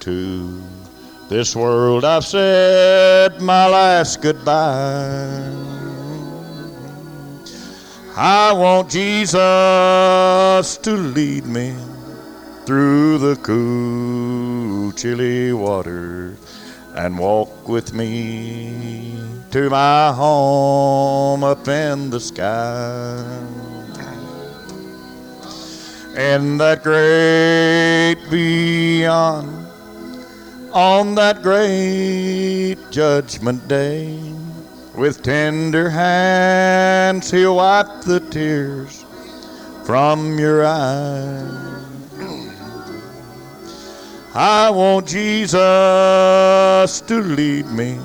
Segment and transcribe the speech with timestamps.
[0.00, 0.62] to
[1.28, 5.52] this world I've said my last goodbye.
[8.16, 11.76] I want Jesus to lead me
[12.64, 16.36] through the cool, chilly water
[16.94, 19.14] and walk with me
[19.50, 23.22] to my home up in the sky.
[26.16, 29.65] In that great beyond,
[30.76, 34.14] on that great judgment day,
[34.94, 39.02] with tender hands he'll wipe the tears
[39.84, 41.50] from your eyes.
[44.34, 47.98] I want Jesus to lead me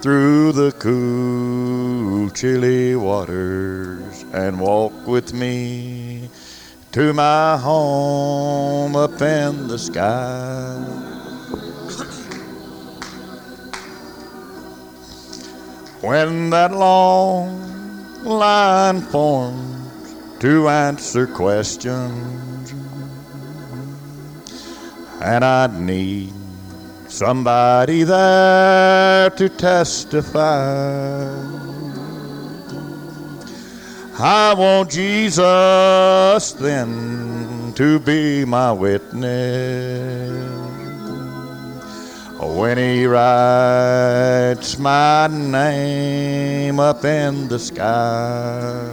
[0.00, 6.30] through the cool, chilly waters and walk with me
[6.92, 11.09] to my home up in the sky.
[16.00, 22.72] When that long line forms to answer questions,
[25.22, 26.32] and I'd need
[27.06, 31.28] somebody there to testify.
[34.18, 40.39] I want Jesus then to be my witness
[42.42, 48.88] when he writes my name up in the sky.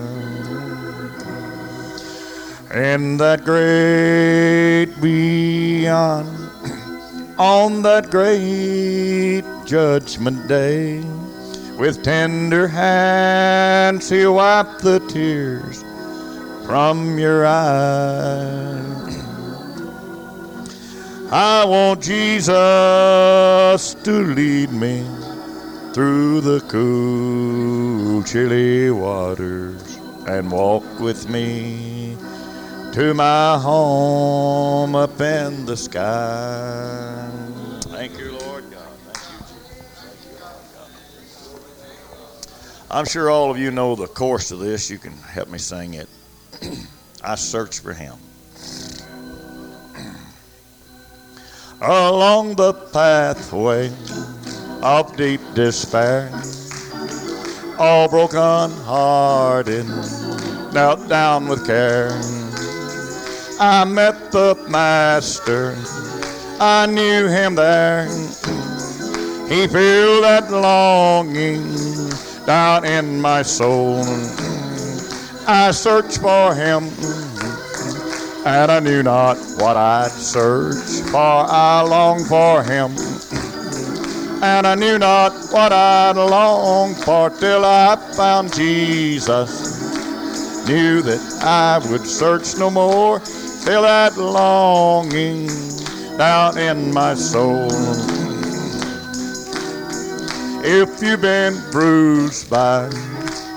[2.74, 6.28] In that great beyond,
[7.40, 11.00] on that great judgment day,
[11.78, 15.84] with tender hands he'll wipe the tears
[16.66, 19.07] from your eyes.
[21.30, 25.06] I want Jesus to lead me
[25.94, 32.16] through the cool, chilly waters and walk with me
[32.94, 37.30] to my home up in the sky.
[37.82, 38.88] Thank you, Lord God.
[39.12, 40.00] Thank you, Jesus.
[41.76, 42.90] Thank you, Lord God.
[42.90, 44.90] I'm sure all of you know the chorus of this.
[44.90, 46.08] You can help me sing it.
[47.22, 48.16] I search for him.
[51.82, 53.92] Along the pathway
[54.82, 56.32] of deep despair.
[57.78, 59.86] All broken hearted,
[60.74, 62.10] knelt down with care.
[63.60, 65.76] I met the Master,
[66.60, 68.06] I knew him there.
[69.48, 71.64] He filled that longing
[72.46, 74.04] down in my soul.
[75.48, 76.90] I searched for him
[78.48, 82.92] and I knew not what I'd search, for I longed for him.
[84.42, 90.66] And I knew not what I'd long for till I found Jesus.
[90.66, 93.20] Knew that I would search no more
[93.66, 95.48] till that longing
[96.18, 97.68] down in my soul.
[100.64, 102.88] If you've been bruised by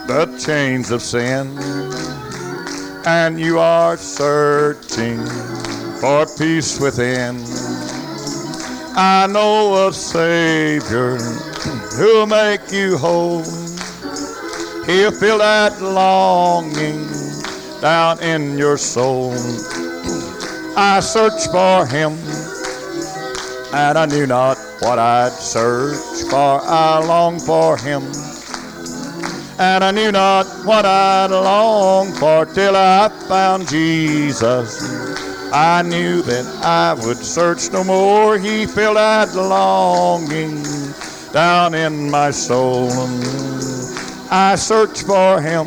[0.08, 1.56] the chains of sin,
[3.06, 5.18] and you are searching
[6.00, 7.42] for peace within.
[8.96, 11.16] I know a Savior
[11.96, 13.42] who'll make you whole.
[14.86, 17.06] He'll fill that longing
[17.80, 19.32] down in your soul.
[20.76, 22.12] I searched for him,
[23.72, 26.60] and I knew not what I'd search for.
[26.62, 28.02] I longed for him
[29.60, 34.80] and I knew not what I'd long for till I found Jesus.
[35.52, 38.38] I knew that I would search no more.
[38.38, 40.64] He filled that longing
[41.34, 42.88] down in my soul.
[44.30, 45.66] I searched for him,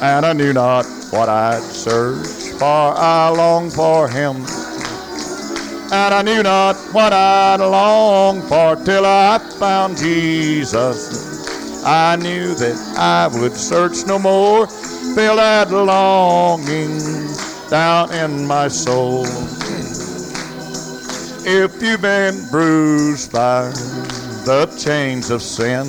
[0.00, 2.64] and I knew not what I'd search for.
[2.96, 4.36] I longed for him,
[5.92, 11.31] and I knew not what I'd long for till I found Jesus.
[11.84, 17.00] I knew that I would search no more, feel that longing
[17.68, 19.26] down in my soul.
[21.44, 23.70] If you've been bruised by
[24.44, 25.88] the chains of sin,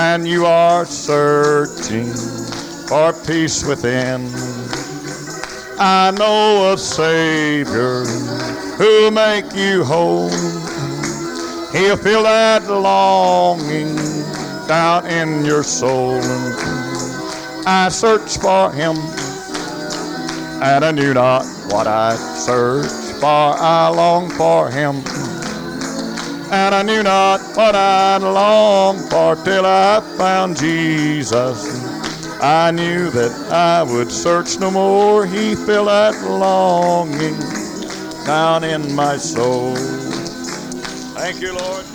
[0.00, 2.12] and you are searching
[2.88, 4.28] for peace within,
[5.78, 8.04] I know a Savior
[8.78, 10.30] who'll make you whole.
[11.70, 14.23] He'll fill that longing
[14.66, 16.20] down in your soul.
[17.66, 18.96] I searched for him,
[20.62, 22.90] and I knew not what I'd search,
[23.20, 25.02] for I longed for him.
[26.52, 31.84] And I knew not what I'd long for till I found Jesus.
[32.40, 35.26] I knew that I would search no more.
[35.26, 37.38] He filled that longing
[38.26, 39.74] down in my soul.
[41.16, 41.93] Thank you, Lord.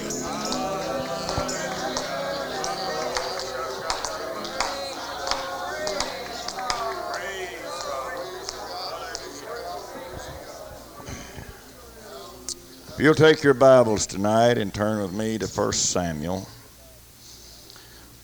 [13.00, 16.46] If you'll take your Bibles tonight and turn with me to 1 Samuel,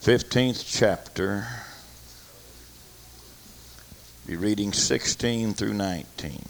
[0.01, 1.48] 15th chapter.
[4.27, 6.42] Be reading 16 through 19.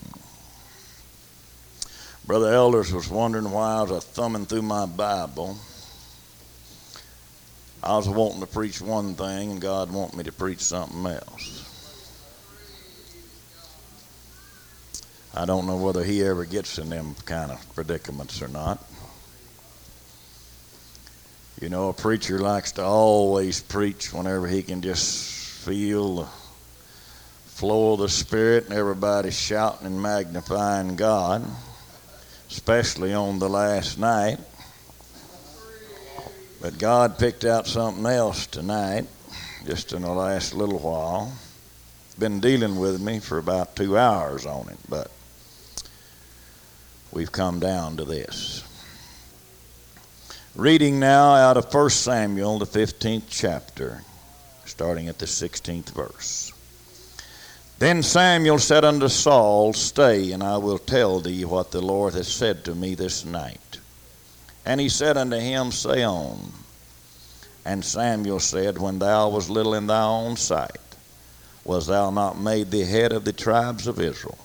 [2.25, 5.59] Brother Elders was wondering why I was thumbing through my Bible.
[7.83, 11.64] I was wanting to preach one thing, and God wanted me to preach something else.
[15.37, 18.81] I don't know whether he ever gets in them kind of predicaments or not.
[21.61, 25.29] You know, a preacher likes to always preach whenever he can just
[25.65, 26.27] feel the
[27.47, 31.43] flow of the Spirit and everybody shouting and magnifying God,
[32.49, 34.37] especially on the last night.
[36.61, 39.05] But God picked out something else tonight,
[39.65, 41.33] just in the last little while.
[42.17, 45.11] Been dealing with me for about two hours on it, but
[47.15, 48.63] we've come down to this.
[50.53, 54.01] Reading now out of 1 Samuel, the 15th chapter,
[54.65, 56.51] starting at the 16th verse.
[57.79, 62.27] Then Samuel said unto Saul, Stay, and I will tell thee what the Lord has
[62.27, 63.79] said to me this night.
[64.65, 66.51] And he said unto him, Say on.
[67.65, 70.77] And Samuel said, When thou was little in thy own sight,
[71.63, 74.37] was thou not made the head of the tribes of Israel?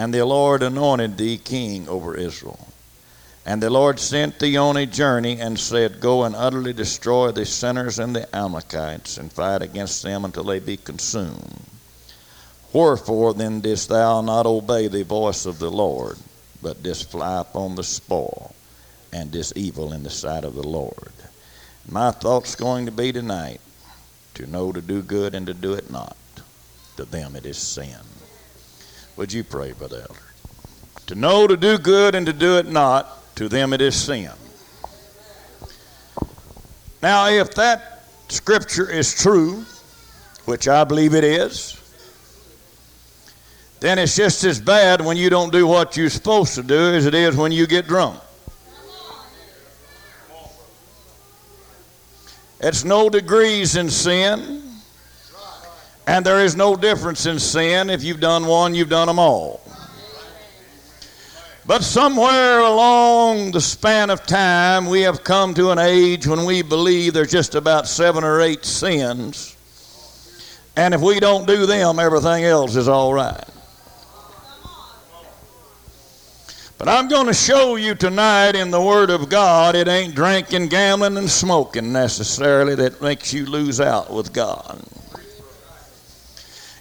[0.00, 2.68] And the Lord anointed thee king over Israel.
[3.44, 7.44] And the Lord sent thee on a journey and said, Go and utterly destroy the
[7.44, 11.66] sinners and the Amalekites, and fight against them until they be consumed.
[12.72, 16.16] Wherefore then didst thou not obey the voice of the Lord,
[16.62, 18.54] but didst fly upon the spoil,
[19.12, 21.12] and didst evil in the sight of the Lord?
[21.86, 23.60] My thought's going to be tonight
[24.32, 26.16] to know to do good and to do it not.
[26.96, 27.98] To them it is sin.
[29.16, 30.20] Would you pray, Brother Elder?
[31.06, 34.30] To know to do good and to do it not, to them it is sin.
[37.02, 39.64] Now, if that scripture is true,
[40.44, 41.76] which I believe it is,
[43.80, 47.06] then it's just as bad when you don't do what you're supposed to do as
[47.06, 48.20] it is when you get drunk.
[52.60, 54.59] It's no degrees in sin.
[56.10, 57.88] And there is no difference in sin.
[57.88, 59.60] If you've done one, you've done them all.
[61.64, 66.62] But somewhere along the span of time, we have come to an age when we
[66.62, 69.56] believe there's just about seven or eight sins.
[70.74, 73.44] And if we don't do them, everything else is all right.
[76.76, 80.70] But I'm going to show you tonight in the Word of God, it ain't drinking,
[80.70, 84.84] gambling, and smoking necessarily that makes you lose out with God.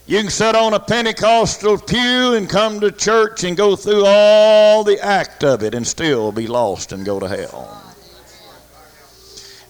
[0.10, 4.84] You can sit on a Pentecostal pew and come to church and go through all
[4.84, 7.94] the act of it and still be lost and go to hell.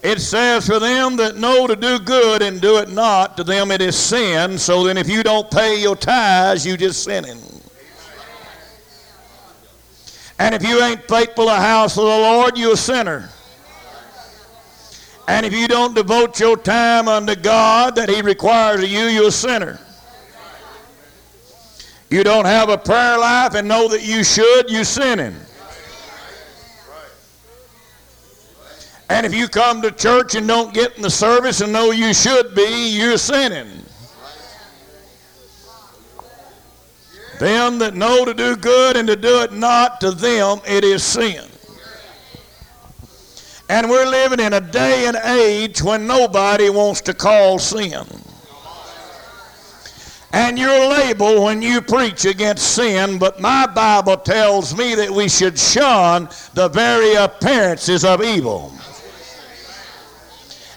[0.02, 3.70] It says, For them that know to do good and do it not, to them
[3.70, 4.58] it is sin.
[4.58, 7.42] So then, if you don't pay your tithes, you just sinning.
[10.40, 13.30] And if you ain't faithful to the house of the Lord, you're a sinner.
[15.28, 19.28] And if you don't devote your time unto God that He requires of you, you're
[19.28, 19.78] a sinner.
[22.10, 25.36] You don't have a prayer life and know that you should, You're sinning.
[29.12, 32.14] And if you come to church and don't get in the service and know you
[32.14, 33.68] should be, you're sinning.
[37.40, 41.04] Them that know to do good and to do it not, to them it is
[41.04, 41.44] sin.
[43.68, 48.06] And we're living in a day and age when nobody wants to call sin
[50.32, 55.28] and you're labeled when you preach against sin, but my Bible tells me that we
[55.28, 58.72] should shun the very appearances of evil.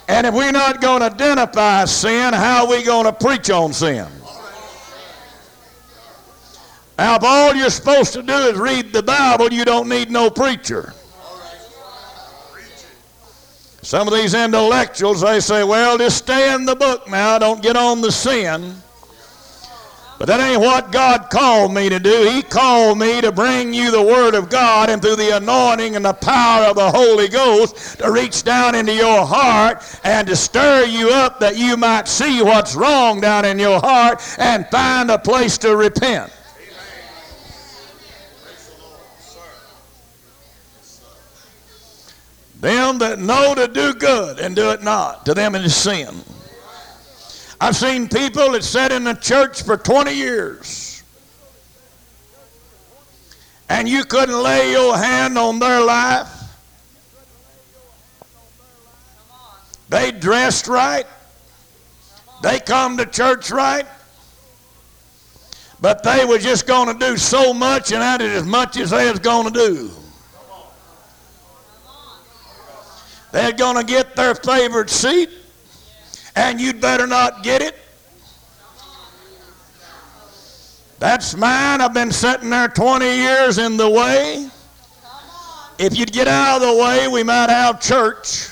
[0.08, 3.72] And if we're not going to identify sin, how are we going to preach on
[3.72, 4.08] sin?
[6.98, 10.30] Now, if all you're supposed to do is read the Bible, you don't need no
[10.30, 10.94] preacher.
[13.82, 17.76] Some of these intellectuals, they say, well, just stay in the book now, don't get
[17.76, 18.74] on the sin.
[20.22, 22.30] But that ain't what God called me to do.
[22.30, 26.04] He called me to bring you the Word of God and through the anointing and
[26.04, 30.84] the power of the Holy Ghost to reach down into your heart and to stir
[30.84, 35.18] you up that you might see what's wrong down in your heart and find a
[35.18, 36.32] place to repent.
[42.60, 46.22] Them that know to do good and do it not, to them it is sin.
[47.62, 51.04] I've seen people that sat in the church for 20 years
[53.68, 56.28] and you couldn't lay your hand on their life.
[59.90, 61.06] They dressed right.
[62.42, 63.86] They come to church right.
[65.80, 68.90] But they were just going to do so much and that is as much as
[68.90, 69.90] they was going to do.
[73.30, 75.30] They're going to get their favorite seat
[76.36, 77.76] and you'd better not get it.
[80.98, 81.80] That's mine.
[81.80, 84.48] I've been sitting there 20 years in the way.
[85.78, 88.50] If you'd get out of the way, we might have church.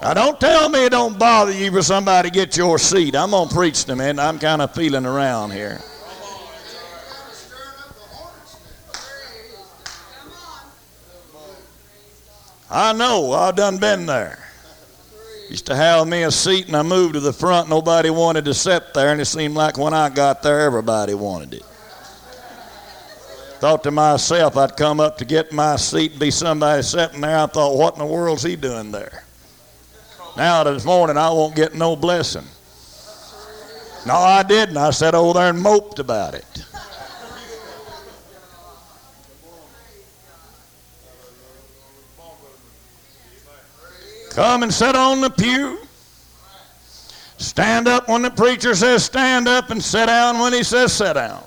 [0.00, 3.14] Now, don't tell me it don't bother you for somebody to get your seat.
[3.14, 4.18] I'm going to preach to man.
[4.18, 5.80] I'm kind of feeling around here.
[12.70, 13.32] I know.
[13.32, 14.45] I've done been there.
[15.48, 17.68] Used to have me a seat, and I moved to the front.
[17.68, 21.54] Nobody wanted to sit there, and it seemed like when I got there, everybody wanted
[21.54, 21.62] it.
[23.60, 27.38] Thought to myself, I'd come up to get my seat and be somebody sitting there.
[27.38, 29.24] I thought, what in the world's he doing there?
[30.36, 32.44] Now this morning, I won't get no blessing.
[34.04, 34.76] No, I didn't.
[34.76, 36.44] I sat over there and moped about it.
[44.36, 45.78] Come and sit on the pew.
[47.38, 51.14] Stand up when the preacher says stand up and sit down when he says sit
[51.14, 51.42] down.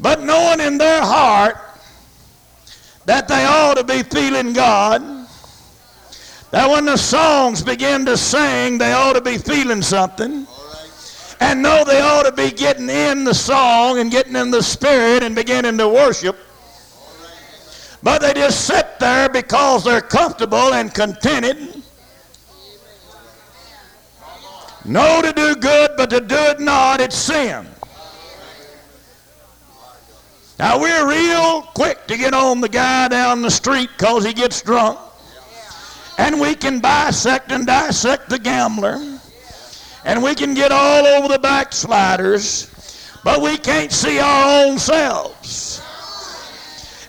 [0.00, 1.56] But knowing in their heart
[3.04, 5.02] that they ought to be feeling God,
[6.50, 10.48] that when the songs begin to sing, they ought to be feeling something.
[11.38, 15.22] And know they ought to be getting in the song and getting in the spirit
[15.22, 16.36] and beginning to worship.
[18.06, 21.82] But they just sit there because they're comfortable and contented.
[24.84, 27.66] No to do good, but to do it not, it's sin.
[30.56, 34.62] Now we're real quick to get on the guy down the street because he gets
[34.62, 35.00] drunk.
[36.16, 39.00] And we can bisect and dissect the gambler.
[40.04, 42.70] And we can get all over the backsliders.
[43.24, 45.82] But we can't see our own selves.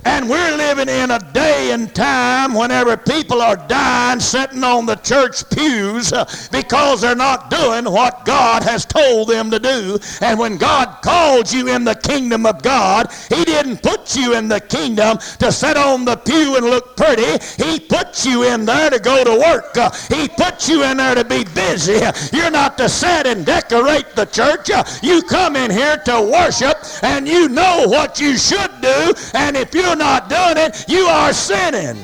[0.08, 4.96] And we're living in a day and time whenever people are dying sitting on the
[4.96, 10.00] church pews uh, because they're not doing what God has told them to do.
[10.22, 14.48] And when God called you in the kingdom of God, He didn't put you in
[14.48, 17.44] the kingdom to sit on the pew and look pretty.
[17.62, 19.78] He put you in there to go to work.
[19.78, 22.00] Uh, he put you in there to be busy.
[22.32, 24.70] You're not to sit and decorate the church.
[24.70, 29.14] Uh, you come in here to worship and you know what you should do.
[29.34, 31.98] And if you're not doing it, you are sinning.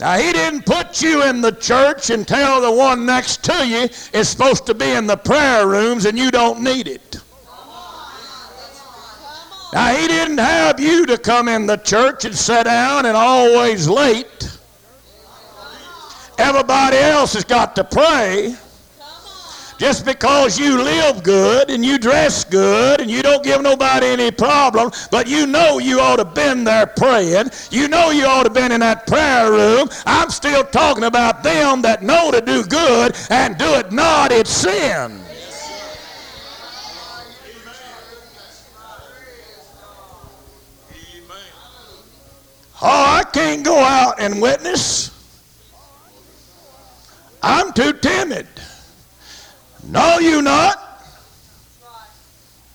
[0.00, 3.88] Now, he didn't put you in the church and tell the one next to you
[4.12, 7.20] is supposed to be in the prayer rooms and you don't need it.
[9.72, 13.88] Now, he didn't have you to come in the church and sit down and always
[13.88, 14.58] late.
[16.38, 18.56] Everybody else has got to pray.
[19.78, 24.30] Just because you live good and you dress good and you don't give nobody any
[24.30, 27.50] problem, but you know you ought to been there praying.
[27.70, 29.88] You know you ought to been in that prayer room.
[30.06, 34.50] I'm still talking about them that know to do good and do it not, it's
[34.50, 35.20] sin.
[42.86, 45.10] Oh, I can't go out and witness.
[47.42, 48.46] I'm too timid.
[49.88, 50.80] No, you not.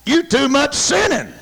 [0.06, 1.32] You too much sinning.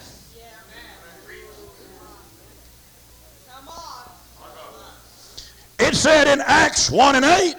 [5.79, 7.55] It said in Acts 1 and 8,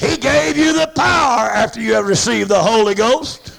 [0.00, 3.54] He gave you the power after you have received the Holy Ghost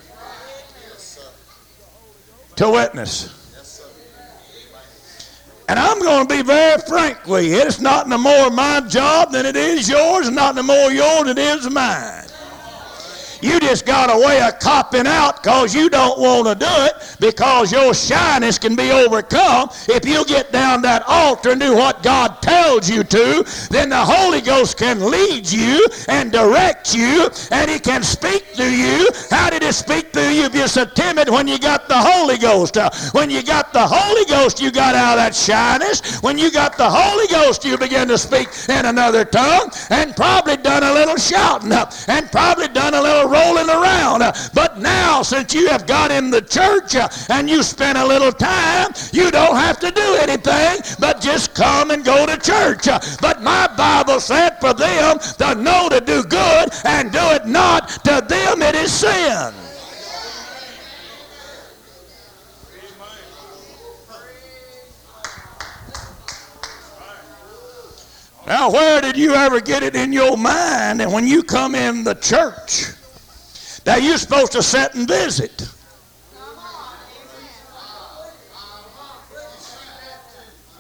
[2.58, 3.36] to witness.
[5.70, 7.58] And I'm going to be very frank with you.
[7.58, 11.26] It's not no more my job than it is yours, and not no more yours
[11.26, 12.29] than it is mine.
[13.42, 17.18] You just got a way of copping out because you don't want to do it
[17.20, 19.70] because your shyness can be overcome.
[19.88, 24.04] If you get down that altar and do what God tells you to, then the
[24.04, 29.08] Holy Ghost can lead you and direct you and He can speak through you.
[29.30, 32.38] How did He speak through you if you're so timid when you got the Holy
[32.38, 32.78] Ghost?
[32.78, 36.22] Uh, when you got the Holy Ghost, you got out of that shyness.
[36.22, 40.58] When you got the Holy Ghost, you begin to speak in another tongue and probably
[40.58, 44.20] done a little shouting up and probably done a little rolling around.
[44.54, 48.32] But now, since you have got in the church uh, and you spend a little
[48.32, 52.88] time, you don't have to do anything but just come and go to church.
[53.22, 57.90] But my Bible said for them to know to do good and do it not,
[58.06, 59.54] to them it is sin.
[68.48, 72.04] Now, where did you ever get it in your mind that when you come in
[72.04, 72.99] the church
[73.90, 75.68] that you're supposed to sit and visit?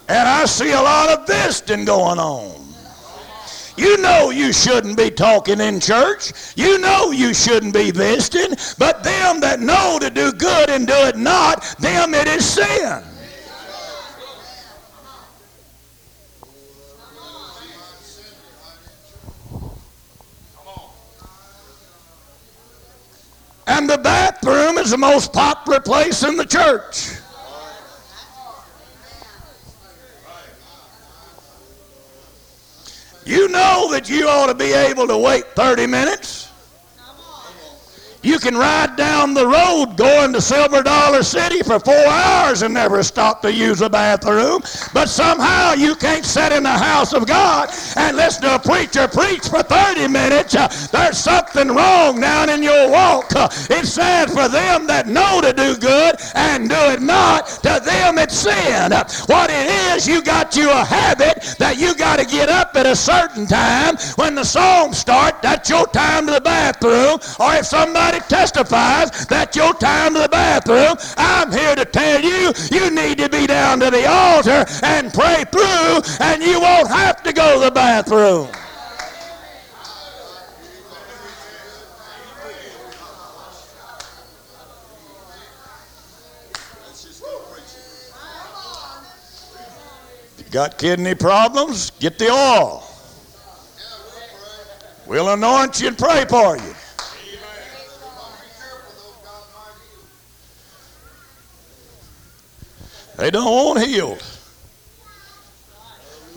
[0.07, 2.67] And I see a lot of visiting going on.
[3.77, 6.33] You know you shouldn't be talking in church.
[6.55, 8.55] You know you shouldn't be visiting.
[8.77, 13.01] But them that know to do good and do it not, them it is sin.
[23.79, 27.11] And the bathroom is the most popular place in the church.
[33.25, 36.38] You know that you ought to be able to wait 30 minutes.
[38.21, 42.73] You can ride down the road going to Silver Dollar City for four hours and
[42.73, 44.61] never stop to use a bathroom.
[44.93, 49.07] But somehow you can't sit in the house of God and listen to a preacher
[49.07, 50.53] preach for 30 minutes.
[50.87, 53.31] There's something wrong down in your walk.
[53.69, 57.47] It's sad for them that know to do good and do it not.
[57.63, 58.91] To them it's sin.
[59.27, 62.85] What it is, you got you a habit that you got to get up at
[62.85, 63.95] a certain time.
[64.15, 66.58] When the song starts, that's your time to the bathroom.
[67.39, 72.21] Or if somebody somebody testifies that your time to the bathroom, I'm here to tell
[72.21, 76.89] you, you need to be down to the altar and pray through, and you won't
[76.89, 78.49] have to go to the bathroom.
[90.51, 91.91] Got kidney problems?
[91.99, 92.88] Get the oil.
[95.09, 96.75] We'll anoint you and pray for you.
[103.17, 104.23] They don't want healed.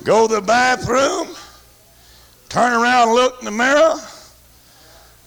[0.04, 1.36] Go to the bathroom,
[2.48, 3.94] turn around look in the mirror,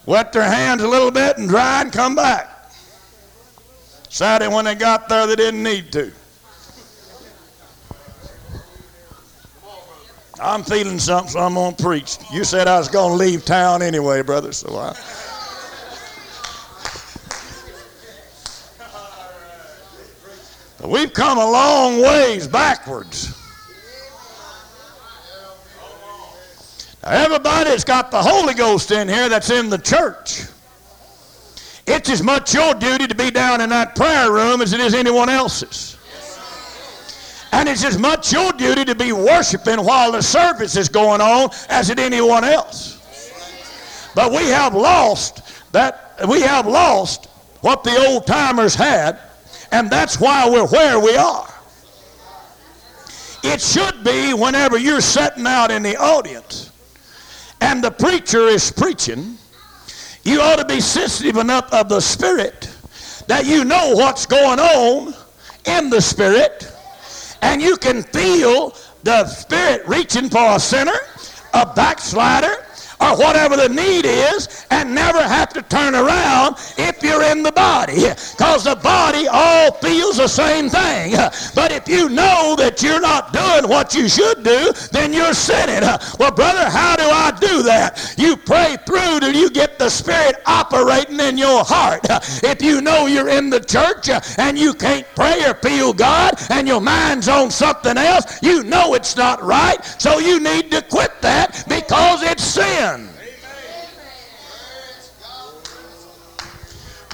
[0.07, 2.73] wet their hands a little bit and dry and come back.
[4.09, 6.11] Saturday when they got there, they didn't need to.
[10.39, 12.17] I'm feeling something, so I'm going to preach.
[12.31, 14.95] You said I was going to leave town anyway, brother, so I.
[20.85, 23.33] We've come a long ways backwards.
[27.03, 30.43] Now, everybody's got the Holy Ghost in here that's in the church.
[31.87, 34.93] It's as much your duty to be down in that prayer room as it is
[34.93, 35.97] anyone else's.
[37.55, 41.51] And it's as much your duty to be worshiping while the service is going on
[41.69, 44.11] as it anyone else.
[44.13, 45.41] But we have lost
[45.71, 47.27] that we have lost
[47.61, 49.17] what the old timers had
[49.71, 51.47] and that's why we're where we are.
[53.41, 56.71] It should be whenever you're sitting out in the audience
[57.61, 59.37] and the preacher is preaching,
[60.25, 62.69] you ought to be sensitive enough of the Spirit
[63.27, 65.13] that you know what's going on
[65.63, 66.73] in the Spirit
[67.41, 70.97] and you can feel the Spirit reaching for a sinner,
[71.53, 72.65] a backslider,
[73.01, 77.51] or whatever the need is and never have to turn around if you're in the
[77.51, 78.07] body.
[78.31, 81.13] Because the body all feels the same thing.
[81.53, 85.81] But if you know that you're not doing what you should do, then you're sinning.
[86.19, 88.15] Well, brother, how do I do that?
[88.17, 92.01] You pray through till you get the Spirit operating in your heart.
[92.43, 96.67] If you know you're in the church and you can't pray or feel God and
[96.67, 99.83] your mind's on something else, you know it's not right.
[99.99, 103.09] So you need to quit that because it's sin.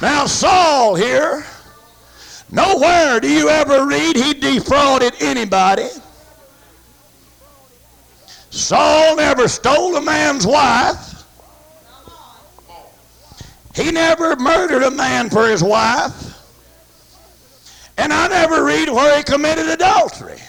[0.02, 1.46] Now, Saul here,
[2.50, 5.90] nowhere do you ever read he defrauded anybody.
[8.50, 11.11] Saul never stole a man's wife.
[13.76, 16.28] He never murdered a man for his wife.
[17.98, 20.40] And I never read where he committed adultery.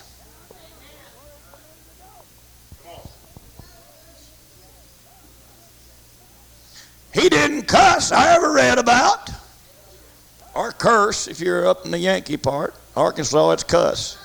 [7.12, 9.30] He didn't cuss, I ever read about.
[10.54, 12.74] Or curse, if you're up in the Yankee part.
[12.96, 14.18] Arkansas, it's cuss.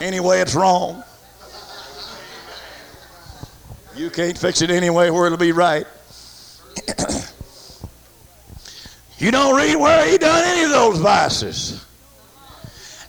[0.00, 1.02] Anyway, it's wrong.
[3.96, 5.86] You can't fix it anyway where it'll be right.
[9.18, 11.84] you don't read where he done any of those vices.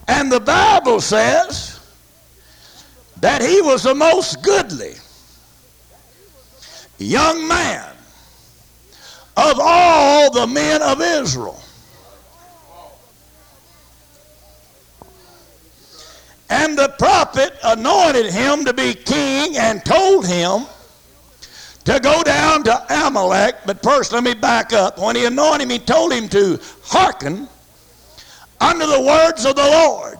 [0.08, 1.78] And the Bible says
[3.20, 4.94] that he was the most goodly
[6.98, 7.94] young man
[9.36, 11.62] of all the men of Israel.
[16.50, 20.66] And the prophet anointed him to be king and told him
[21.90, 23.56] to go down to Amalek.
[23.66, 24.98] But first, let me back up.
[24.98, 27.48] When he anointed him, he told him to hearken
[28.60, 30.18] unto the words of the Lord.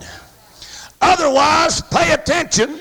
[1.00, 2.80] Otherwise, pay attention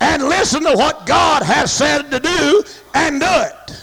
[0.00, 2.62] and listen to what God has said to do
[2.94, 3.77] and do it.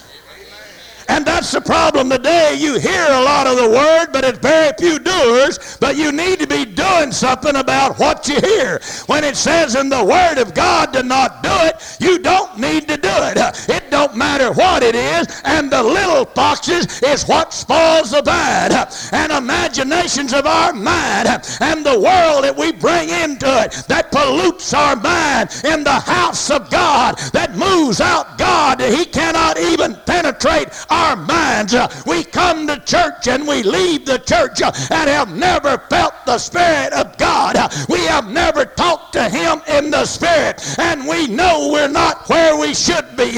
[1.07, 2.55] And that's the problem today.
[2.57, 5.77] You hear a lot of the word, but it's very few doers.
[5.79, 8.81] But you need to be doing something about what you hear.
[9.07, 12.87] When it says in the word of God to not do it, you don't need
[12.87, 13.37] to do it.
[13.69, 15.41] It don't matter what it is.
[15.43, 18.91] And the little foxes is what spoils the bad.
[19.11, 21.27] And imaginations of our mind
[21.61, 26.49] and the world that we bring into it that pollutes our mind in the house
[26.49, 28.79] of God that moves out God.
[28.79, 31.75] That he cannot even penetrate our minds.
[32.05, 36.93] We come to church and we leave the church and have never felt the Spirit
[36.93, 37.55] of God.
[37.89, 42.57] We have never talked to Him in the Spirit, and we know we're not where
[42.57, 43.31] we should be.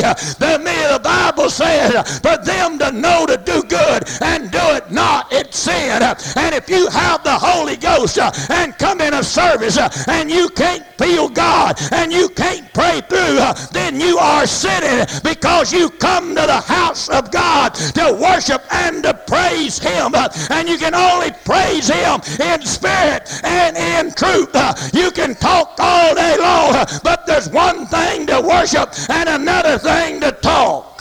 [0.44, 0.58] The,
[1.04, 6.02] Bible says for them to know to do good and do it not, it's sin.
[6.36, 8.18] And if you have the Holy Ghost
[8.50, 13.40] and come in a service and you can't feel God and you can't pray through,
[13.72, 19.14] then you are sinning because you come the house of God to worship and to
[19.14, 20.16] praise Him.
[20.50, 24.56] And you can only praise Him in spirit and in truth.
[24.94, 30.22] You can talk all day long, but there's one thing to worship and another thing
[30.22, 30.97] to talk.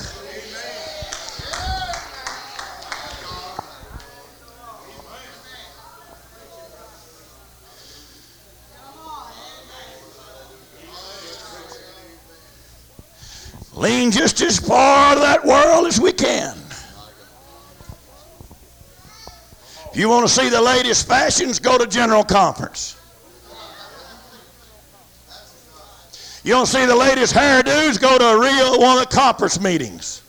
[13.77, 16.57] Lean just as far out of that world as we can.
[19.91, 22.97] If you want to see the latest fashions, go to General Conference.
[26.47, 30.23] You to see the latest hairdos, go to a real one of the conference meetings.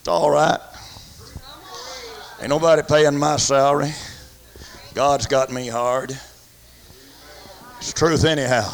[0.00, 0.60] It's all right.
[2.40, 3.94] Ain't nobody paying my salary.
[4.92, 6.18] God's got me hard.
[7.82, 8.72] It's truth, anyhow.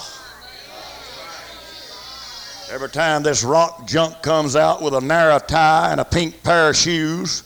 [2.70, 6.68] Every time this rock junk comes out with a narrow tie and a pink pair
[6.68, 7.42] of shoes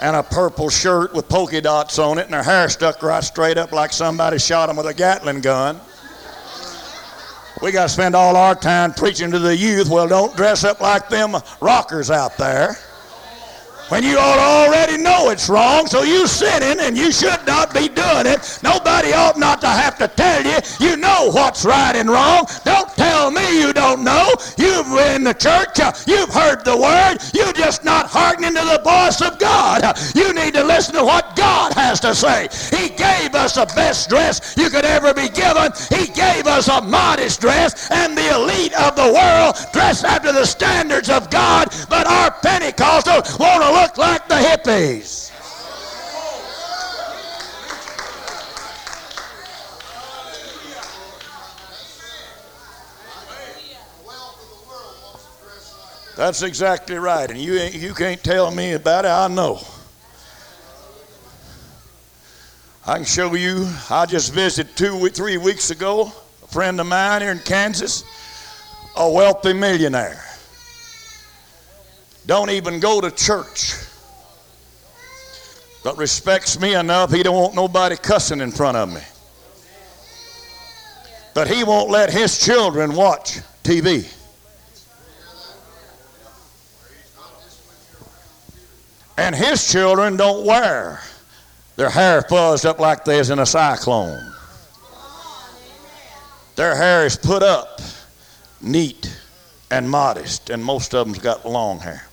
[0.00, 3.58] and a purple shirt with polka dots on it and their hair stuck right straight
[3.58, 5.78] up like somebody shot them with a Gatling gun.
[7.60, 9.90] We got to spend all our time preaching to the youth.
[9.90, 12.78] Well, don't dress up like them rockers out there
[13.88, 17.88] when you ought already know it's wrong, so you sinning and you should not be
[17.88, 18.58] doing it.
[18.62, 20.56] Nobody ought not to have to tell you.
[20.80, 22.46] You know what's right and wrong.
[22.64, 24.34] Don't tell me you don't know.
[24.58, 25.78] You've been in the church.
[26.06, 27.18] You've heard the word.
[27.34, 29.96] You're just not hearkening to the voice of God.
[30.14, 32.48] You need to listen to what God has to say.
[32.76, 35.72] He gave us the best dress you could ever be given.
[35.90, 40.44] He gave us a modest dress and the elite of the world dress after the
[40.44, 41.68] standards of God.
[41.88, 45.33] But our Pentecostals want to look like the hippies.
[56.16, 57.28] That's exactly right.
[57.30, 59.08] And you, you can't tell me about it.
[59.08, 59.60] I know.
[62.86, 63.68] I can show you.
[63.90, 68.04] I just visited two, three weeks ago a friend of mine here in Kansas,
[68.96, 70.24] a wealthy millionaire
[72.26, 73.74] don't even go to church,
[75.82, 79.00] but respects me enough he don't want nobody cussing in front of me.
[81.34, 84.10] But he won't let his children watch TV.
[89.16, 91.00] And his children don't wear
[91.76, 94.32] their hair fuzzed up like there's in a cyclone.
[96.56, 97.80] Their hair is put up
[98.60, 99.16] neat
[99.70, 102.06] and modest, and most of them's got long hair.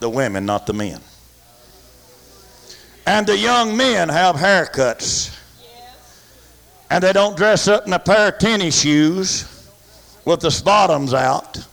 [0.00, 1.00] The women, not the men.
[3.06, 5.36] And the young men have haircuts.
[6.90, 9.50] And they don't dress up in a pair of tennis shoes
[10.24, 11.66] with the bottoms out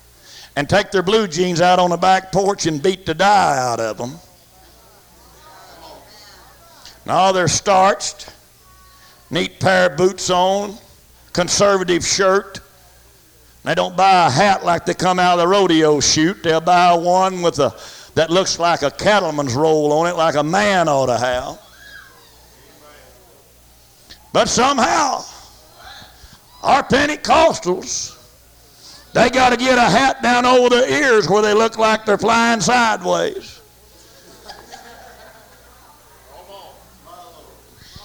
[0.56, 3.80] and take their blue jeans out on the back porch and beat the dye out
[3.80, 4.16] of them.
[7.06, 8.34] Now they're starched,
[9.30, 10.76] neat pair of boots on,
[11.34, 12.60] conservative shirt.
[13.64, 16.44] They don't buy a hat like they come out of the rodeo chute.
[16.44, 17.76] They'll buy one with a
[18.16, 21.60] that looks like a cattleman's roll on it, like a man ought to have.
[24.34, 25.24] But somehow,
[26.62, 28.18] our Pentecostals,
[29.14, 32.18] they got to get a hat down over their ears where they look like they're
[32.18, 33.60] flying sideways.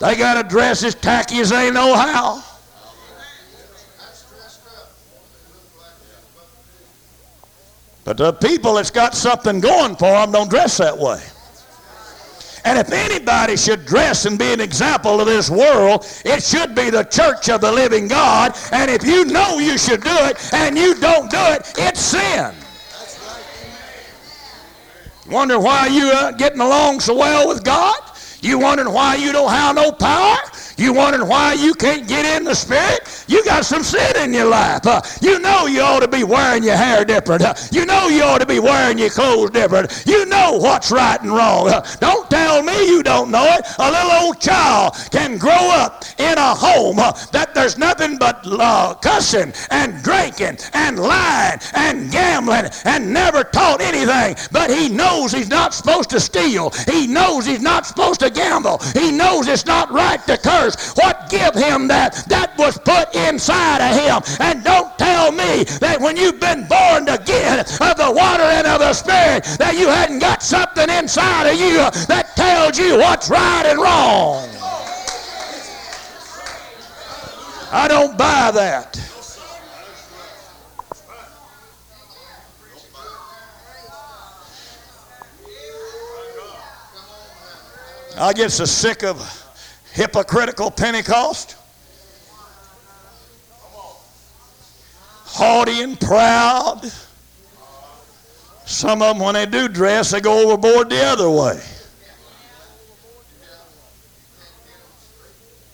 [0.00, 2.42] They got to dress as tacky as they know how.
[8.04, 11.20] But the people that's got something going for them don't dress that way.
[12.66, 16.90] And if anybody should dress and be an example of this world, it should be
[16.90, 18.58] the church of the living God.
[18.72, 22.52] And if you know you should do it and you don't do it, it's sin.
[25.30, 28.00] Wonder why you are getting along so well with God?
[28.40, 30.36] You wondering why you don't have no power?
[30.76, 33.24] You wondering why you can't get in the spirit?
[33.28, 34.86] You got some sin in your life.
[34.86, 37.42] Uh, you know you ought to be wearing your hair different.
[37.42, 40.04] Uh, you know you ought to be wearing your clothes different.
[40.06, 41.68] You know what's right and wrong.
[41.68, 43.66] Uh, don't tell me you don't know it.
[43.78, 48.40] A little old child can grow up in a home uh, that there's nothing but
[48.46, 54.36] uh, cussing and drinking and lying and gambling and never taught anything.
[54.52, 56.70] But he knows he's not supposed to steal.
[56.86, 58.78] He knows he's not supposed to gamble.
[58.92, 60.65] He knows it's not right to curse.
[60.94, 62.24] What give him that?
[62.28, 64.38] That was put inside of him.
[64.40, 68.80] And don't tell me that when you've been born again of the water and of
[68.80, 71.76] the Spirit, that you hadn't got something inside of you
[72.06, 74.48] that tells you what's right and wrong.
[77.72, 78.98] I don't buy that.
[88.18, 89.45] I get so sick of
[89.96, 91.56] hypocritical Pentecost,
[95.24, 96.82] haughty and proud.
[98.66, 101.62] Some of them, when they do dress, they go overboard the other way.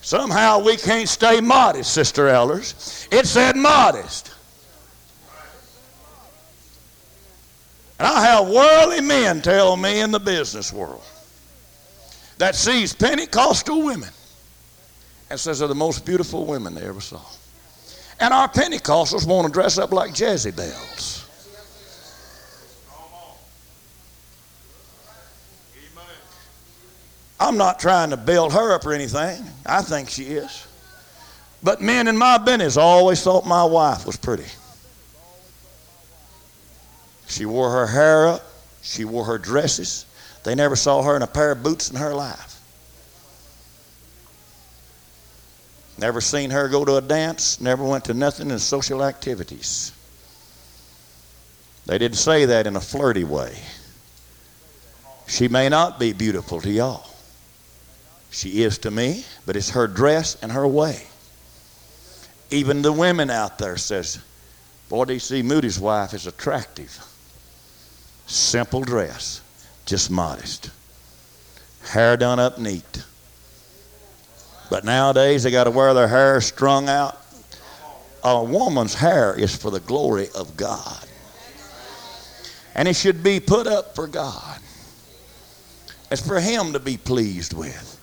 [0.01, 3.07] Somehow we can't stay modest, Sister Elders.
[3.11, 4.33] It said modest.
[7.99, 11.03] And I have worldly men tell me in the business world
[12.37, 14.09] that sees Pentecostal women
[15.29, 17.21] and says they're the most beautiful women they ever saw.
[18.19, 21.23] And our Pentecostals want to dress up like Jezebels.
[27.39, 29.43] I'm not trying to build her up or anything.
[29.65, 30.65] I think she is.
[31.61, 34.45] But men in my business always thought my wife was pretty.
[37.27, 38.43] She wore her hair up.
[38.81, 40.05] She wore her dresses.
[40.43, 42.59] They never saw her in a pair of boots in her life.
[45.97, 49.91] Never seen her go to a dance, never went to nothing in social activities.
[51.85, 53.57] They didn't say that in a flirty way.
[55.27, 57.07] She may not be beautiful to y'all.
[58.31, 61.03] She is to me, but it's her dress and her way.
[62.49, 64.19] Even the women out there says,
[64.89, 65.41] Boy, D.C.
[65.43, 66.99] Moody's wife is attractive.
[68.25, 69.42] Simple dress
[69.85, 70.69] just modest.
[71.89, 73.03] Hair done up neat.
[74.69, 77.19] But nowadays they got to wear their hair strung out.
[78.23, 81.05] A woman's hair is for the glory of God.
[82.73, 84.59] And it should be put up for God.
[86.09, 87.99] It's for Him to be pleased with.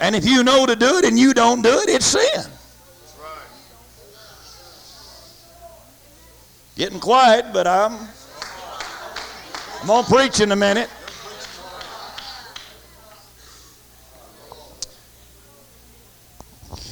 [0.00, 2.50] And if you know to do it and you don't do it, it's sin.
[6.76, 8.08] Getting quiet, but I'm
[9.80, 10.88] I'm gonna preach in a minute.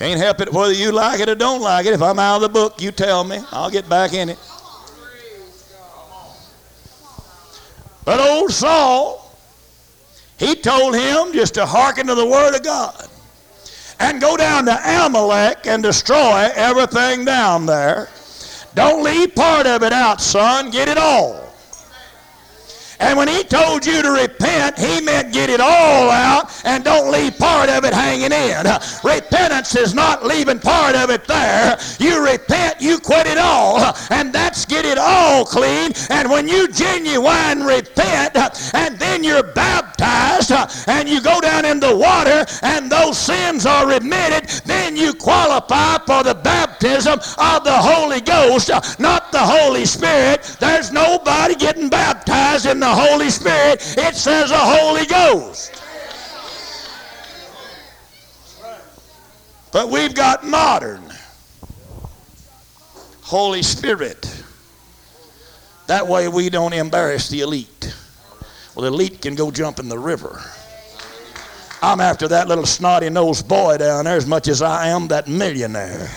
[0.00, 1.92] Can't help it whether you like it or don't like it.
[1.92, 3.38] If I'm out of the book, you tell me.
[3.52, 4.38] I'll get back in it.
[8.06, 9.36] But old Saul,
[10.38, 13.08] he told him just to hearken to the word of God
[13.98, 18.08] and go down to Amalek and destroy everything down there.
[18.74, 20.70] Don't leave part of it out, son.
[20.70, 21.49] Get it all.
[23.00, 27.10] And when he told you to repent, he meant get it all out and don't
[27.10, 28.66] leave part of it hanging in.
[29.02, 31.78] Repentance is not leaving part of it there.
[31.98, 33.94] You repent, you quit it all.
[34.10, 35.92] And that's get it all clean.
[36.10, 38.36] And when you genuine repent
[38.74, 39.42] and then you're
[40.00, 44.96] baptized uh, and you go down in the water and those sins are remitted, then
[44.96, 50.56] you qualify for the baptism of the Holy Ghost, uh, not the Holy Spirit.
[50.58, 53.80] There's nobody getting baptized in the Holy Spirit.
[53.98, 55.82] It says the Holy Ghost.
[59.72, 61.02] But we've got modern
[63.22, 64.26] Holy Spirit.
[65.86, 67.94] That way we don't embarrass the elite.
[68.80, 70.42] Well, the elite can go jump in the river.
[71.82, 75.28] I'm after that little snotty nosed boy down there as much as I am that
[75.28, 76.08] millionaire.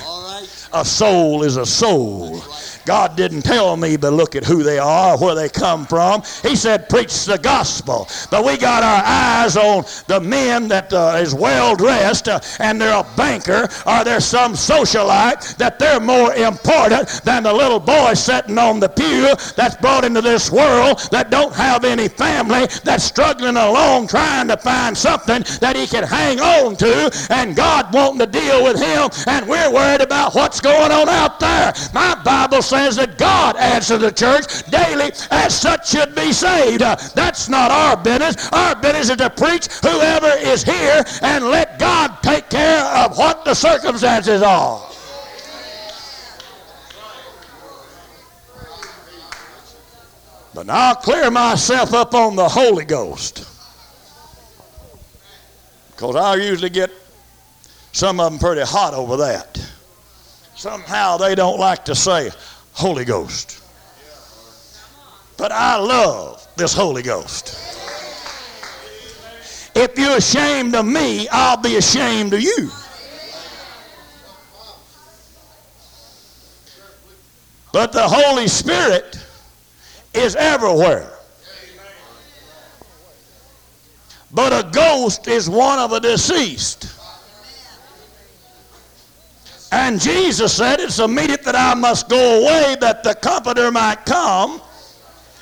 [0.72, 2.42] A soul is a soul.
[2.86, 6.22] God didn't tell me, but look at who they are, or where they come from.
[6.42, 8.08] He said, preach the gospel.
[8.30, 12.80] But we got our eyes on the men that uh, is well dressed uh, and
[12.80, 18.14] they're a banker or they're some socialite, that they're more important than the little boy
[18.14, 23.04] sitting on the pew that's brought into this world that don't have any family, that's
[23.04, 28.20] struggling along trying to find something that he can hang on to, and God wanting
[28.20, 31.74] to deal with him, and we're worried about what's going on out there.
[31.94, 36.82] My Bible says that God adds to the church daily as such should be saved.
[36.82, 38.50] Uh, that's not our business.
[38.52, 43.46] Our business is to preach whoever is here and let God take care of what
[43.46, 44.90] the circumstances are.
[50.56, 53.50] But now I'll clear myself up on the Holy Ghost.
[55.92, 56.92] Because I usually get
[57.92, 59.58] some of them pretty hot over that.
[60.56, 62.32] Somehow they don't like to say
[62.74, 63.62] Holy Ghost.
[65.38, 67.60] But I love this Holy Ghost.
[69.76, 72.70] If you're ashamed of me, I'll be ashamed of you.
[77.72, 79.18] But the Holy Spirit
[80.14, 81.12] is everywhere.
[84.32, 87.03] But a ghost is one of a deceased.
[89.74, 94.62] And Jesus said, It's immediate that I must go away that the Comforter might come.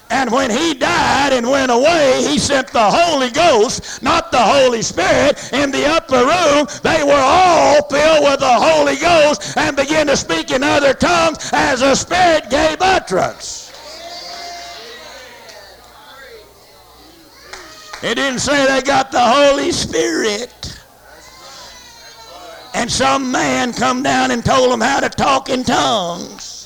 [0.09, 4.83] And when he died and went away, he sent the Holy Ghost, not the Holy
[4.83, 6.65] Spirit, in the upper room.
[6.81, 11.49] They were all filled with the Holy Ghost and began to speak in other tongues
[11.51, 13.67] as the Spirit gave utterance.
[18.01, 20.80] It didn't say they got the Holy Spirit
[22.81, 26.60] and some man come down and told them how to talk in tongues.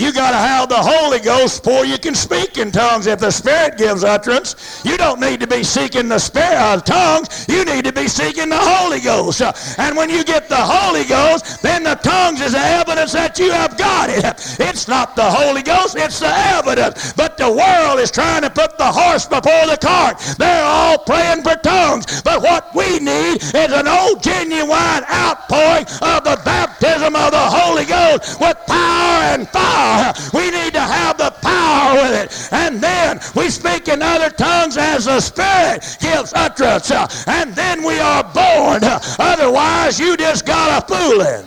[0.00, 3.06] You got to have the Holy Ghost before you can speak in tongues.
[3.06, 7.44] If the Spirit gives utterance, you don't need to be seeking the Spirit of tongues.
[7.50, 9.42] You need to be seeking the Holy Ghost.
[9.42, 13.38] Uh, and when you get the Holy Ghost, then the tongues is the evidence that
[13.38, 14.24] you have got it.
[14.58, 17.12] It's not the Holy Ghost, it's the evidence.
[17.12, 20.18] But the world is trying to put the horse before the cart.
[20.38, 22.22] They're all praying for tongues.
[22.22, 26.40] But what we need is an old genuine outpouring of the
[26.80, 30.12] baptism of the Holy Ghost with power and fire.
[30.32, 32.52] We need to have the power with it.
[32.52, 36.90] And then we speak in other tongues as the Spirit gives utterance.
[37.26, 38.80] And then we are born.
[39.18, 41.46] Otherwise, you just got a fooling.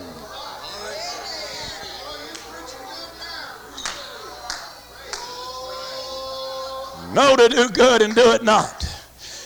[7.14, 8.88] Know to do good and do it not.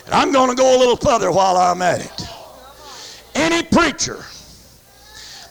[0.05, 2.27] And I'm going to go a little further while I'm at it.
[3.35, 4.23] Any preacher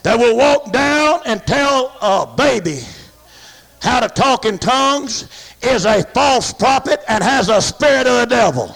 [0.07, 2.79] that will walk down and tell a baby
[3.81, 5.27] how to talk in tongues
[5.61, 8.73] is a false prophet and has a spirit of the devil.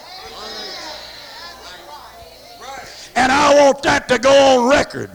[3.16, 5.10] And I want that to go on record.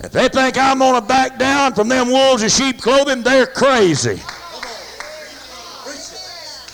[0.00, 3.46] If they think I'm going to back down from them wolves in sheep clothing, they're
[3.46, 4.20] crazy.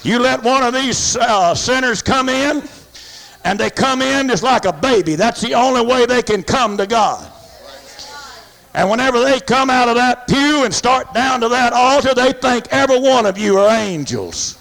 [0.08, 2.66] You let one of these uh, sinners come in
[3.44, 5.16] and they come in just like a baby.
[5.16, 7.30] That's the only way they can come to God.
[8.72, 12.32] And whenever they come out of that pew and start down to that altar, they
[12.32, 14.56] think every one of you are angels.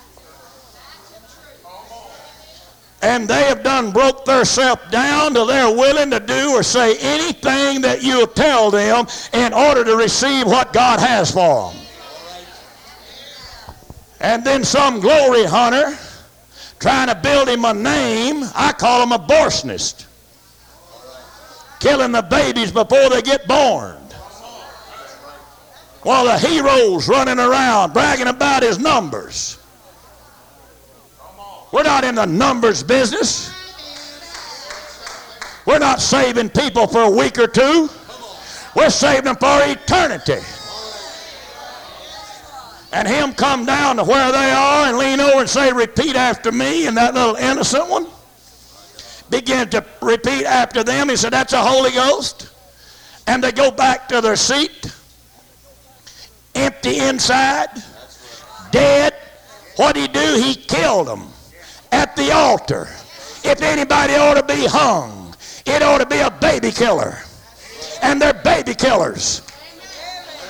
[3.01, 7.79] And they have done broke themselves down to they're willing to do or say anything
[7.83, 11.86] that you'll tell them in order to receive what God has for them.
[14.19, 15.97] And then some glory hunter
[16.79, 18.43] trying to build him a name.
[18.55, 20.05] I call him a abortionist.
[21.79, 23.97] Killing the babies before they get born.
[26.01, 29.59] While the heroes running around bragging about his numbers.
[31.71, 33.53] We're not in the numbers business.
[35.65, 37.89] We're not saving people for a week or two.
[38.73, 40.41] We're saving them for eternity.
[42.93, 46.51] And him come down to where they are and lean over and say, repeat after
[46.51, 48.07] me, and that little innocent one
[49.29, 51.09] began to repeat after them.
[51.09, 52.49] He said, that's a Holy Ghost.
[53.27, 54.89] And they go back to their seat,
[56.55, 57.67] empty inside,
[58.71, 59.13] dead.
[59.75, 60.41] What did he do?
[60.41, 61.27] He killed them
[61.91, 62.87] at the altar.
[63.43, 65.35] If anybody ought to be hung,
[65.65, 67.17] it ought to be a baby killer.
[68.01, 69.41] And they're baby killers.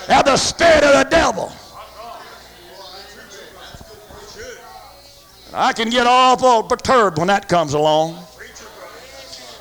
[0.07, 1.51] Now the spirit of the devil.
[5.59, 8.26] I can get awful perturbed when that comes along.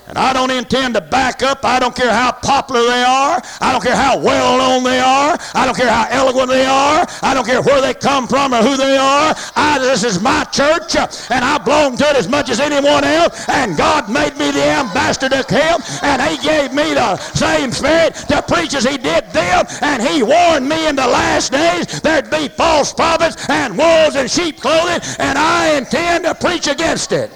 [0.09, 1.65] And I don't intend to back up.
[1.65, 3.43] I don't care how popular they are.
[3.61, 5.37] I don't care how well known they are.
[5.55, 7.07] I don't care how eloquent they are.
[7.23, 9.35] I don't care where they come from or who they are.
[9.57, 13.49] I, this is my church, and I belong to it as much as anyone else.
[13.49, 18.15] And God made me the ambassador to Him, and He gave me the same spirit
[18.29, 19.67] to preach as He did them.
[19.83, 24.29] And He warned me in the last days there'd be false prophets and wolves in
[24.29, 27.31] sheep clothing, and I intend to preach against it.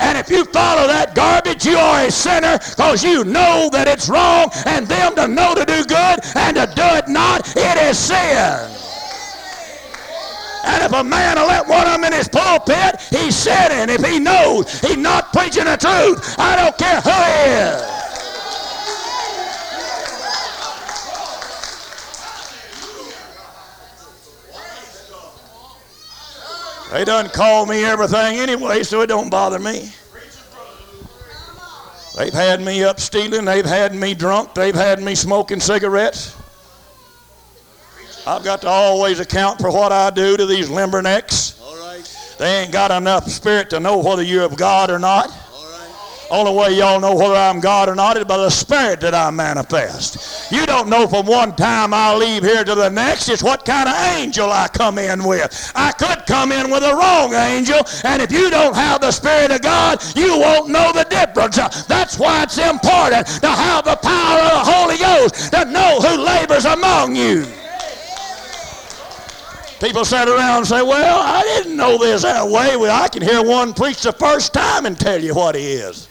[0.00, 4.08] And if you follow that garbage, you are a sinner because you know that it's
[4.08, 4.50] wrong.
[4.66, 8.70] And them to know to do good and to do it not, it is sin.
[10.64, 13.94] And if a man will let one of them in his pulpit, he's sinning.
[13.94, 17.99] If he knows he's not preaching the truth, I don't care who he is.
[26.90, 29.92] They done call me everything anyway, so it don't bother me.
[32.16, 33.44] They've had me up stealing.
[33.44, 34.54] They've had me drunk.
[34.54, 36.36] They've had me smoking cigarettes.
[38.26, 41.60] I've got to always account for what I do to these limbernecks.
[41.62, 42.36] All right.
[42.38, 45.30] They ain't got enough spirit to know whether you're of God or not.
[46.30, 49.30] Only way y'all know whether I'm God or not is by the Spirit that I
[49.30, 50.52] manifest.
[50.52, 53.28] You don't know from one time I leave here to the next.
[53.28, 55.72] It's what kind of angel I come in with.
[55.74, 59.50] I could come in with a wrong angel, and if you don't have the Spirit
[59.50, 61.56] of God, you won't know the difference.
[61.86, 66.22] That's why it's important to have the power of the Holy Ghost to know who
[66.22, 67.44] labors among you.
[69.80, 72.76] People sit around and say, Well, I didn't know this that way.
[72.76, 76.09] Well, I can hear one preach the first time and tell you what he is.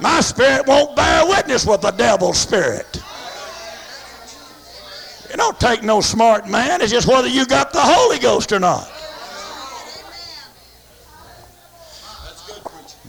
[0.00, 3.02] My spirit won't bear witness with the devil's spirit.
[5.30, 6.80] It don't take no smart man.
[6.80, 8.90] It's just whether you got the Holy Ghost or not.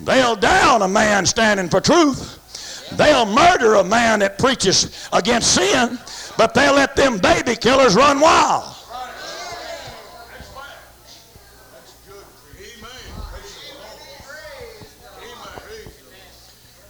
[0.04, 2.40] They'll down a man standing for truth.
[2.96, 5.98] They'll murder a man that preaches against sin,
[6.38, 8.76] but they'll let them baby killers run wild.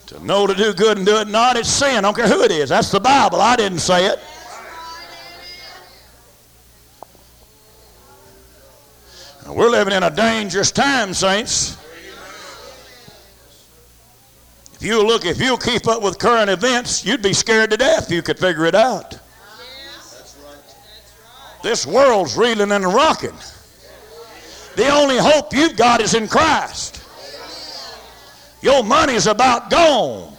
[0.07, 1.97] To know to do good and do it not, it's sin.
[1.97, 2.69] I don't care who it is.
[2.69, 3.41] That's the Bible.
[3.41, 4.19] I didn't say it.
[9.45, 11.77] And we're living in a dangerous time, saints.
[14.75, 18.05] If you look, if you keep up with current events, you'd be scared to death
[18.05, 19.17] if you could figure it out.
[21.63, 23.33] This world's reeling and rocking.
[24.75, 26.94] The only hope you've got is in Christ.
[28.65, 30.35] Your money's about gone.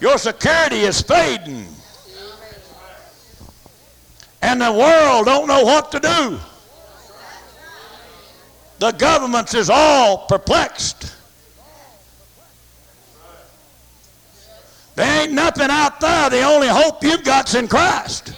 [0.00, 1.66] Your security is fading.
[4.40, 6.38] And the world don't know what to do.
[8.78, 11.16] The government is all perplexed.
[14.94, 16.30] There ain't nothing out there.
[16.30, 18.32] The only hope you've got's in Christ.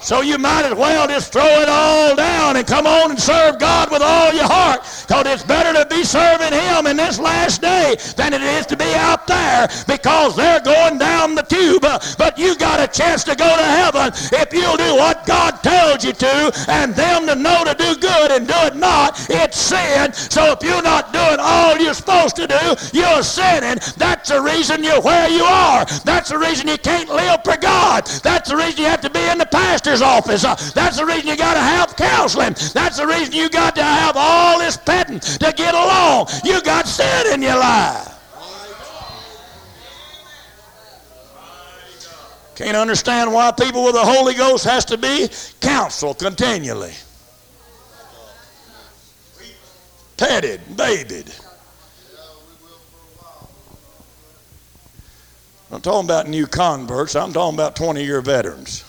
[0.00, 3.58] So you might as well just throw it all down and come on and serve
[3.58, 4.80] God with all your heart.
[5.06, 8.76] Because it's better to be serving Him in this last day than it is to
[8.76, 11.82] be out there because they're going down the tube.
[12.16, 16.04] But you got a chance to go to heaven if you'll do what God tells
[16.04, 19.20] you to and them to know to do good and do it not.
[19.28, 20.12] It's sin.
[20.12, 23.78] So if you're not doing all you're supposed to do, you're sinning.
[23.96, 25.84] That's the reason you're where you are.
[26.04, 28.06] That's the reason you can't live for God.
[28.22, 29.46] That's the reason you have to be in the
[29.90, 30.44] pastor's office.
[30.44, 32.54] Uh, that's the reason you got to have counseling.
[32.72, 36.28] That's the reason you got to have all this petting to get along.
[36.44, 38.16] You got sin in your life.
[42.54, 45.28] Can't understand why people with the Holy Ghost has to be
[45.60, 46.92] counseled continually.
[50.18, 51.32] Petted, babied.
[55.72, 57.16] I'm talking about new converts.
[57.16, 58.84] I'm talking about 20 year veterans.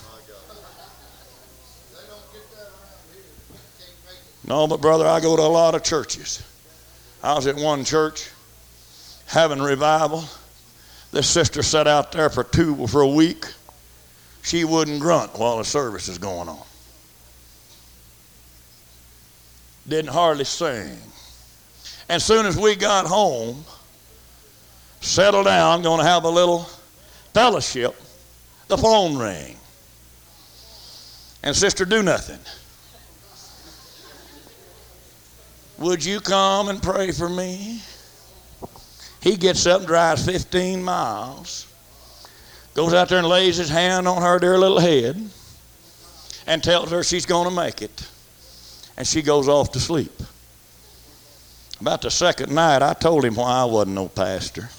[4.46, 6.44] No, but brother, I go to a lot of churches.
[7.24, 8.30] I was at one church
[9.28, 10.26] having revival.
[11.12, 13.46] This sister sat out there for two for a week.
[14.44, 16.64] She wouldn't grunt while the service is going on.
[19.88, 20.98] Didn't hardly sing.
[22.10, 23.64] As soon as we got home,
[25.02, 26.68] settled down, going to have a little
[27.34, 27.96] fellowship,
[28.68, 29.58] the phone rang.
[31.44, 32.40] And sister, do nothing.
[35.82, 37.82] Would you come and pray for me?
[39.20, 41.66] He gets up and drives 15 miles,
[42.76, 45.30] goes out there and lays his hand on her dear little head,
[46.46, 48.08] and tells her she's going to make it.
[48.96, 50.12] And she goes off to sleep.
[51.80, 54.70] About the second night, I told him why I wasn't no pastor.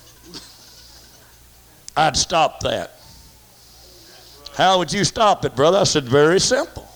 [1.96, 2.92] I'd stop that.
[4.55, 5.78] How would you stop it, brother?
[5.78, 6.88] I said, very simple.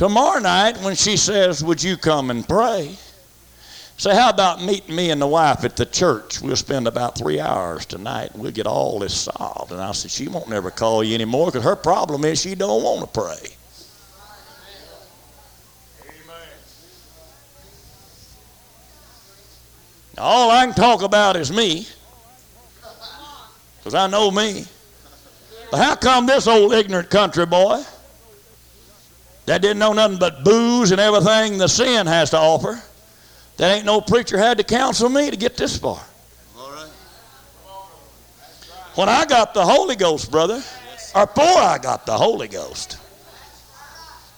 [0.00, 2.96] Tomorrow night, when she says, Would you come and pray?
[3.98, 6.40] Say, how about meeting me and the wife at the church?
[6.40, 9.72] We'll spend about three hours tonight and we'll get all this solved.
[9.72, 12.82] And I said, She won't never call you anymore because her problem is she don't
[12.82, 13.56] want to pray.
[20.16, 21.86] All I can talk about is me
[23.80, 24.64] because I know me.
[25.70, 27.84] But how come this old ignorant country boy
[29.50, 32.80] that didn't know nothing but booze and everything the sin has to offer,
[33.56, 36.00] that ain't no preacher had to counsel me to get this far?
[38.94, 40.62] When I got the Holy Ghost, brother,
[41.16, 42.98] or before I got the Holy Ghost.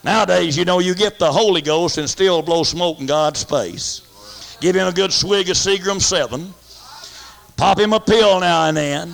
[0.03, 4.57] Nowadays, you know, you get the Holy Ghost and still blow smoke in God's face.
[4.63, 6.55] Give him a good swig of Seagram 7.
[7.59, 9.13] Pop him a pill now and then.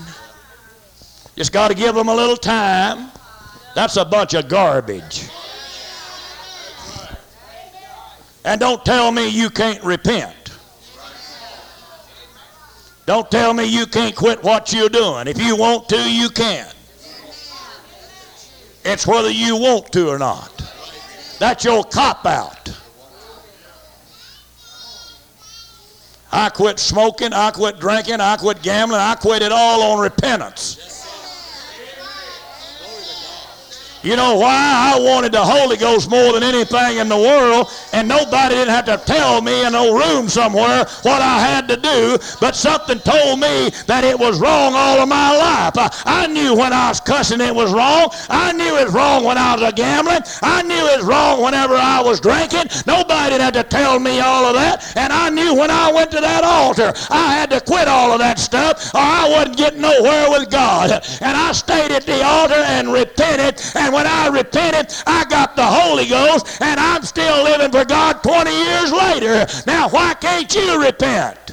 [1.35, 3.11] Just got to give him a little time.
[3.75, 5.29] That's a bunch of garbage.
[8.45, 10.35] And don't tell me you can't repent.
[13.07, 15.29] Don't tell me you can't quit what you're doing.
[15.29, 16.69] If you want to, you can.
[18.85, 20.53] It's whether you want to or not.
[21.39, 22.71] That's your cop out.
[26.31, 30.98] I quit smoking, I quit drinking, I quit gambling, I quit it all on repentance.
[34.03, 34.95] You know why?
[34.95, 38.85] I wanted the Holy Ghost more than anything in the world, and nobody didn't have
[38.87, 43.41] to tell me in a room somewhere what I had to do, but something told
[43.41, 45.75] me that it was wrong all of my life.
[46.07, 48.11] I, knew when I was cussing it was wrong.
[48.29, 50.21] I knew it was wrong when I was gambling.
[50.43, 52.71] I knew it was wrong whenever I was drinking.
[52.87, 56.21] Nobody had to tell me all of that, and I knew when I went to
[56.21, 60.31] that altar, I had to quit all of that stuff, or I wasn't getting nowhere
[60.31, 60.93] with God.
[61.21, 65.65] And I stayed at the altar and repented, and when I repented, I got the
[65.65, 69.47] Holy Ghost, and I'm still living for God 20 years later.
[69.67, 71.49] Now, why can't you repent?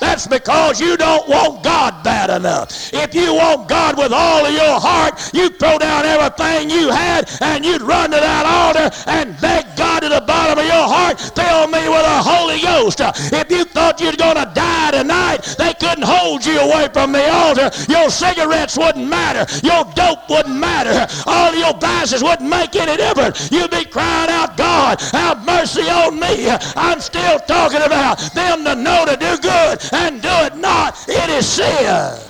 [0.00, 2.92] That's because you don't want God bad enough.
[2.92, 7.30] If you want God with all of your heart, you'd throw down everything you had
[7.40, 11.18] and you'd run to that altar and beg God to the bottom of your heart,
[11.20, 13.00] fill with the Holy Ghost.
[13.00, 17.28] If you thought you're going to die tonight, they couldn't hold you away from the
[17.30, 17.70] altar.
[17.88, 19.46] Your cigarettes wouldn't matter.
[19.66, 21.06] Your dope wouldn't matter.
[21.26, 23.50] All your vices wouldn't make any difference.
[23.50, 26.48] You'd be crying out, God, have mercy on me.
[26.76, 31.30] I'm still talking about them to know to do good and do it not, it
[31.30, 32.25] is sin.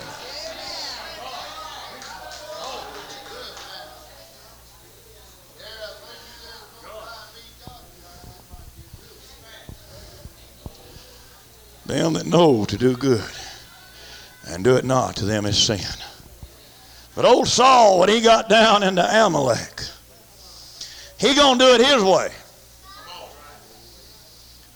[11.87, 13.25] Them that know to do good
[14.49, 15.81] and do it not to them is sin.
[17.15, 19.83] But old Saul, when he got down into Amalek,
[21.19, 22.29] he gonna do it his way.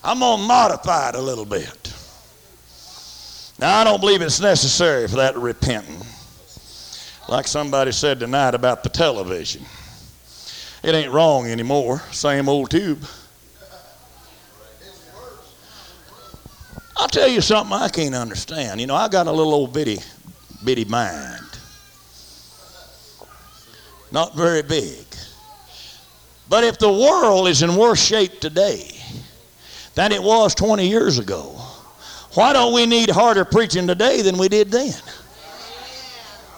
[0.03, 1.93] I'm gonna modify it a little bit.
[3.59, 6.01] Now, I don't believe it's necessary for that repenting.
[7.29, 9.63] Like somebody said tonight about the television.
[10.83, 12.03] It ain't wrong anymore.
[12.11, 13.05] Same old tube.
[17.01, 18.79] I'll tell you something I can't understand.
[18.79, 20.01] You know, I got a little old bitty,
[20.63, 21.41] bitty mind.
[24.13, 25.07] Not very big.
[26.51, 28.91] But if the world is in worse shape today
[29.95, 31.59] than it was 20 years ago,
[32.35, 34.93] why don't we need harder preaching today than we did then?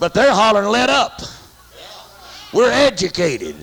[0.00, 1.22] But they're hollering, let up.
[2.52, 3.54] We're educated.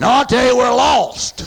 [0.00, 1.44] Now, I'll tell you, we're lost.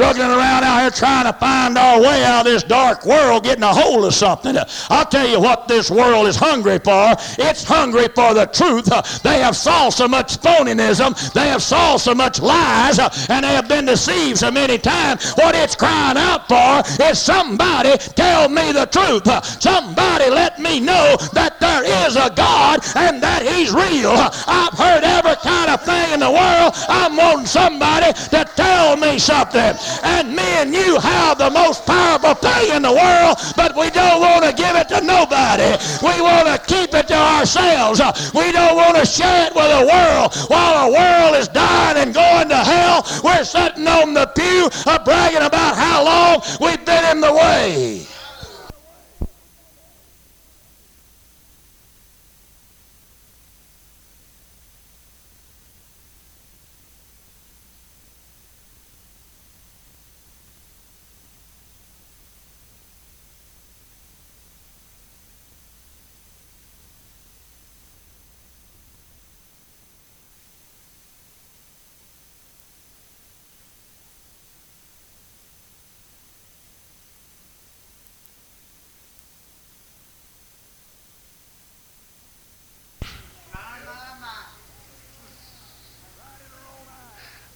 [0.00, 3.62] Struggling around out here trying to find our way out of this dark world, getting
[3.62, 4.56] a hold of something.
[4.88, 7.12] I'll tell you what this world is hungry for.
[7.36, 8.86] It's hungry for the truth.
[9.22, 11.34] They have saw so much phonyism.
[11.34, 12.98] They have saw so much lies,
[13.28, 15.34] and they have been deceived so many times.
[15.34, 19.28] What it's crying out for is somebody tell me the truth.
[19.60, 24.16] Somebody let me know that there is a God and that He's real.
[24.16, 26.72] I've heard every kind of thing in the world.
[26.88, 29.76] I'm wanting somebody to tell me something.
[30.02, 34.20] And me and you have the most powerful thing in the world, but we don't
[34.20, 35.76] want to give it to nobody.
[36.02, 38.00] We want to keep it to ourselves.
[38.34, 40.34] We don't want to share it with the world.
[40.50, 44.68] While the world is dying and going to hell, we're sitting on the pew
[45.04, 48.06] bragging about how long we've been in the way.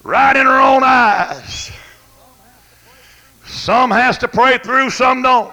[0.05, 1.73] Right in her own eyes.
[3.47, 5.53] Some has to pray through, some don't.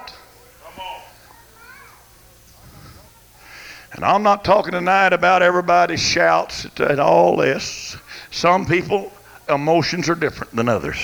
[3.94, 7.98] And I'm not talking tonight about everybody shouts and all this.
[8.32, 9.12] Some people,
[9.50, 10.98] emotions are different than others.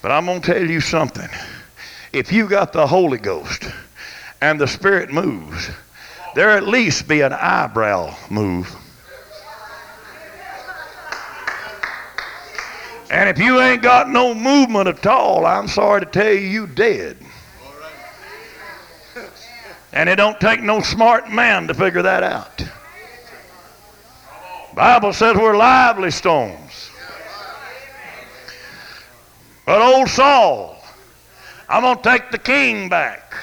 [0.00, 1.28] But I'm going to tell you something.
[2.12, 3.64] If you got the Holy Ghost
[4.40, 5.70] and the Spirit moves,
[6.34, 8.74] there at least be an eyebrow move.
[13.12, 16.66] And if you ain't got no movement at all, I'm sorry to tell you, you
[16.66, 17.18] dead.
[19.92, 22.64] And it don't take no smart man to figure that out.
[24.74, 26.90] Bible says we're lively stones.
[29.66, 30.82] But old Saul,
[31.68, 33.34] I'm going to take the king back.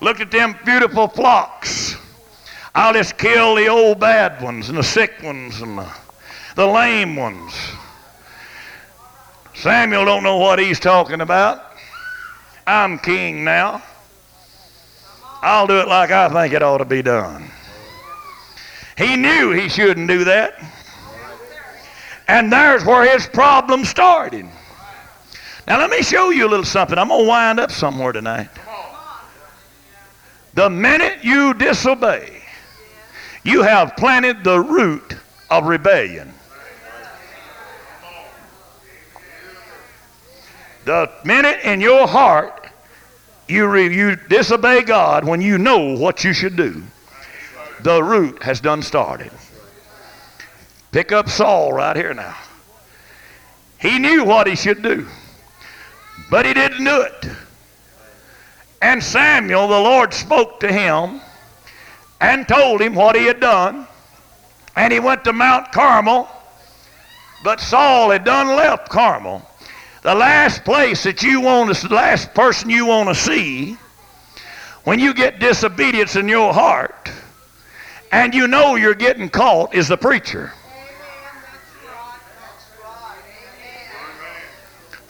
[0.00, 1.96] Look at them beautiful flocks.
[2.74, 5.92] I'll just kill the old bad ones and the sick ones and the,
[6.54, 7.52] the lame ones.
[9.56, 11.64] Samuel don't know what he's talking about.
[12.66, 13.82] I'm king now.
[15.42, 17.50] I'll do it like I think it ought to be done.
[18.98, 20.54] He knew he shouldn't do that.
[22.28, 24.46] And there's where his problem started.
[25.66, 26.98] Now, let me show you a little something.
[26.98, 28.50] I'm going to wind up somewhere tonight.
[30.54, 32.42] The minute you disobey,
[33.42, 35.16] you have planted the root
[35.50, 36.32] of rebellion.
[40.86, 42.68] The minute in your heart
[43.48, 46.80] you, re, you disobey God when you know what you should do,
[47.80, 49.32] the root has done started.
[50.92, 52.36] Pick up Saul right here now.
[53.80, 55.08] He knew what he should do,
[56.30, 57.30] but he didn't do it.
[58.80, 61.20] And Samuel, the Lord spoke to him
[62.20, 63.88] and told him what he had done.
[64.76, 66.28] And he went to Mount Carmel,
[67.42, 69.42] but Saul had done left Carmel
[70.06, 73.76] the last place that you want to, the last person you want to see
[74.84, 77.10] when you get disobedience in your heart
[78.12, 80.52] and you know you're getting caught is the preacher.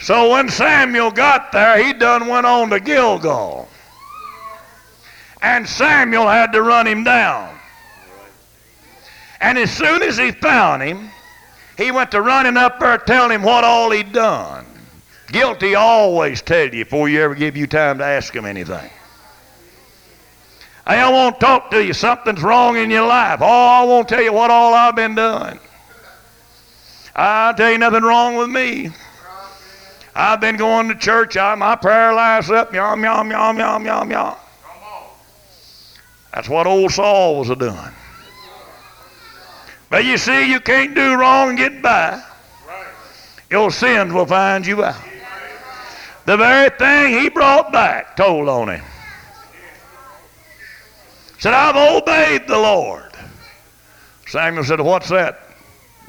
[0.01, 3.69] So when Samuel got there, he done went on to Gilgal.
[5.43, 7.55] And Samuel had to run him down.
[9.43, 11.11] And as soon as he found him,
[11.77, 14.65] he went to running up there telling him what all he'd done.
[15.29, 18.91] Guilty always tell you before you ever give you time to ask them anything.
[20.87, 21.93] I won't talk to you.
[21.93, 23.41] Something's wrong in your life.
[23.43, 25.59] Oh, I won't tell you what all I've been doing.
[27.17, 28.91] I'll tell you nothing wrong with me.
[30.15, 31.37] I've been going to church.
[31.37, 32.73] I, my prayer life's up.
[32.73, 34.35] Yum, yum, yum, yum, yum, yum.
[36.33, 37.77] That's what old Saul was doing.
[39.91, 42.23] But you see, you can't do wrong and get by.
[43.51, 44.97] Your sins will find you out.
[46.27, 48.85] The very thing he brought back told on him.
[51.39, 53.13] Said, I've obeyed the Lord.
[54.27, 55.41] Samuel said, What's that?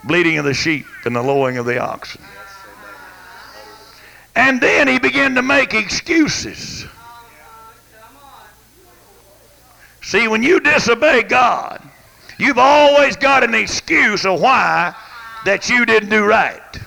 [0.05, 2.21] Bleating of the sheep and the lowing of the oxen.
[4.35, 6.85] And then he began to make excuses.
[10.01, 11.81] See, when you disobey God,
[12.39, 14.95] you've always got an excuse of why
[15.45, 16.79] that you didn't do right.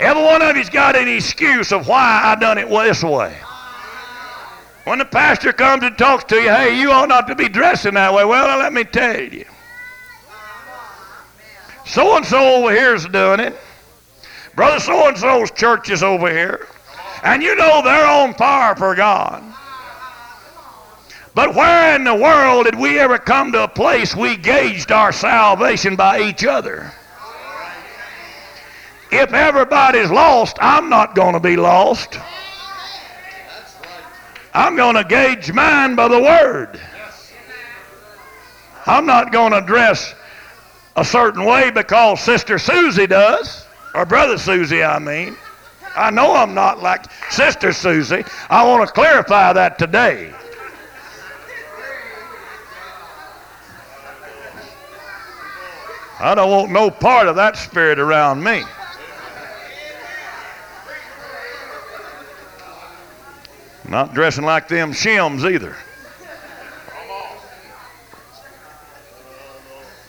[0.00, 3.36] Every one of you's got an excuse of why I done it this way.
[4.84, 7.94] When the pastor comes and talks to you, hey, you ought not to be dressing
[7.94, 8.24] that way.
[8.24, 9.44] Well, let me tell you.
[11.84, 13.54] So and so over here is doing it.
[14.56, 16.66] Brother so and so's church is over here.
[17.22, 19.44] And you know they're on fire for God.
[21.34, 25.12] But where in the world did we ever come to a place we gauged our
[25.12, 26.90] salvation by each other?
[29.12, 32.18] If everybody's lost, I'm not going to be lost.
[34.54, 36.80] I'm going to gauge mine by the Word.
[38.86, 40.14] I'm not going to dress
[40.96, 45.36] a certain way because Sister Susie does, or Brother Susie, I mean.
[45.96, 48.24] I know I'm not like Sister Susie.
[48.48, 50.32] I want to clarify that today.
[56.20, 58.62] I don't want no part of that spirit around me.
[63.88, 65.76] Not dressing like them shims either.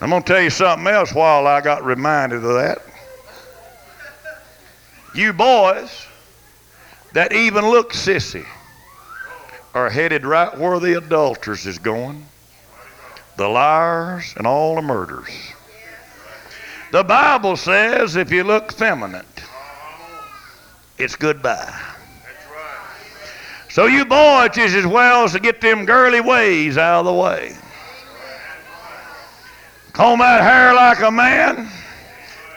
[0.01, 2.79] I'm going to tell you something else while I got reminded of that.
[5.13, 6.07] You boys
[7.13, 8.45] that even look sissy
[9.73, 12.25] are headed right where the adulterers is going,
[13.37, 15.29] the liars, and all the murders.
[16.91, 19.25] The Bible says if you look feminine,
[20.97, 21.79] it's goodbye.
[23.71, 27.13] So you boys is as well as to get them girly ways out of the
[27.13, 27.55] way.
[29.93, 31.69] Comb that hair like a man.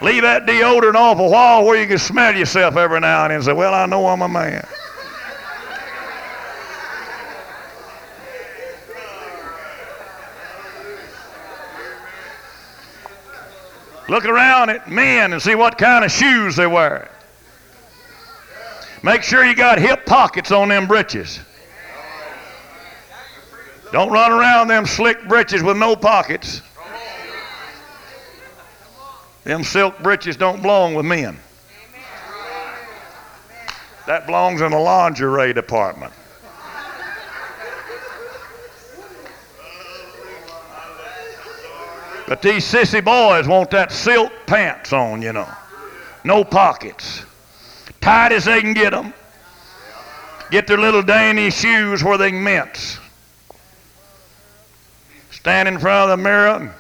[0.02, 3.36] Leave that deodorant off a while where you can smell yourself every now and then
[3.36, 4.66] and say, Well, I know I'm a man.
[14.08, 17.13] Look around at men and see what kind of shoes they wear.
[19.04, 21.38] Make sure you got hip pockets on them breeches.
[23.92, 26.62] Don't run around them slick breeches with no pockets.
[29.44, 31.36] Them silk breeches don't belong with men.
[34.06, 36.14] That belongs in the lingerie department.
[42.26, 45.48] But these sissy boys want that silk pants on, you know.
[46.24, 47.26] No pockets.
[48.04, 49.14] Tight as they can get them.
[50.50, 52.98] Get their little dainty shoes where they can mince.
[55.30, 56.74] Stand in front of the mirror.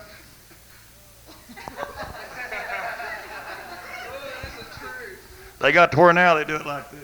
[5.60, 7.00] They got to where now they do it like this.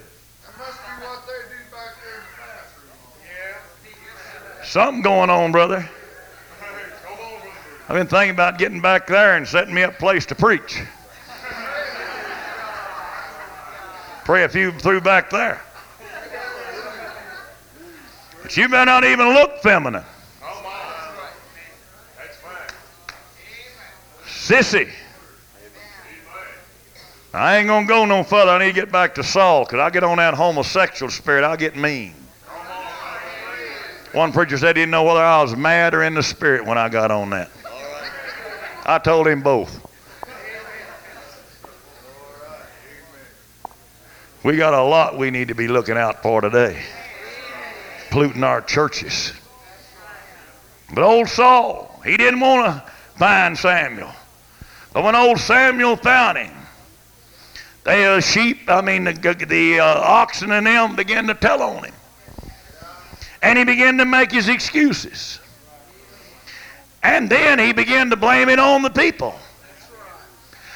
[4.64, 5.88] Something going on, brother.
[7.88, 10.82] I've been thinking about getting back there and setting me up a place to preach.
[14.30, 15.60] Pray a few through back there.
[18.40, 20.04] But you may not even look feminine.
[24.24, 24.88] Sissy.
[27.34, 28.52] I ain't going to go no further.
[28.52, 31.56] I need to get back to Saul because I get on that homosexual spirit, I'll
[31.56, 32.14] get mean.
[34.12, 36.78] One preacher said he didn't know whether I was mad or in the spirit when
[36.78, 37.50] I got on that.
[38.86, 39.89] I told him both.
[44.42, 46.82] We got a lot we need to be looking out for today,
[48.10, 49.34] polluting our churches.
[50.94, 54.10] But old Saul, he didn't want to find Samuel.
[54.94, 56.54] But when old Samuel found him,
[57.84, 61.84] the uh, sheep, I mean, the, the uh, oxen and them began to tell on
[61.84, 61.94] him.
[63.42, 65.38] And he began to make his excuses.
[67.02, 69.34] And then he began to blame it on the people.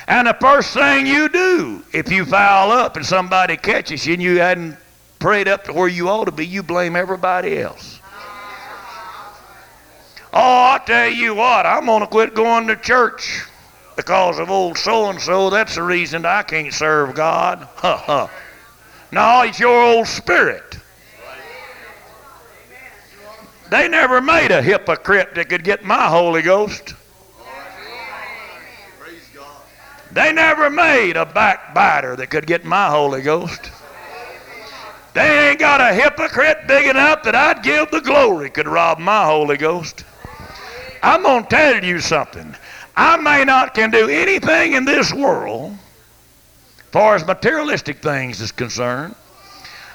[0.07, 4.23] And the first thing you do, if you foul up and somebody catches you and
[4.23, 4.77] you hadn't
[5.19, 8.01] prayed up to where you ought to be, you blame everybody else.
[10.33, 13.45] Oh, I tell you what, I'm going to quit going to church
[13.97, 15.49] because of old so and so.
[15.49, 17.69] That's the reason I can't serve God.
[17.77, 18.31] Ha ha.
[19.13, 20.79] No, it's your old spirit.
[23.71, 26.95] They never made a hypocrite that could get my Holy Ghost.
[30.15, 33.73] They never made a backbiter that could get my Holy Ghost.
[35.13, 39.25] They ain't got a hypocrite big enough that I'd give the glory could rob my
[39.25, 40.05] Holy Ghost.
[41.03, 42.55] I'm going to tell you something.
[42.97, 45.77] I may not can do anything in this world
[46.93, 49.17] far as materialistic things is concerned.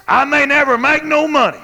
[0.05, 1.63] I may never make no money.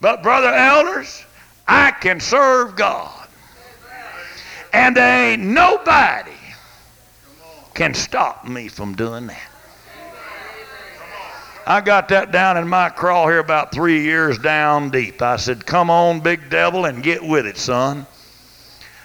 [0.00, 1.22] But, brother elders,
[1.68, 3.28] I can serve God.
[4.72, 6.32] And there ain't nobody
[7.74, 9.48] can stop me from doing that.
[11.64, 15.22] I got that down in my crawl here about three years down deep.
[15.22, 18.06] I said, Come on, big devil, and get with it, son.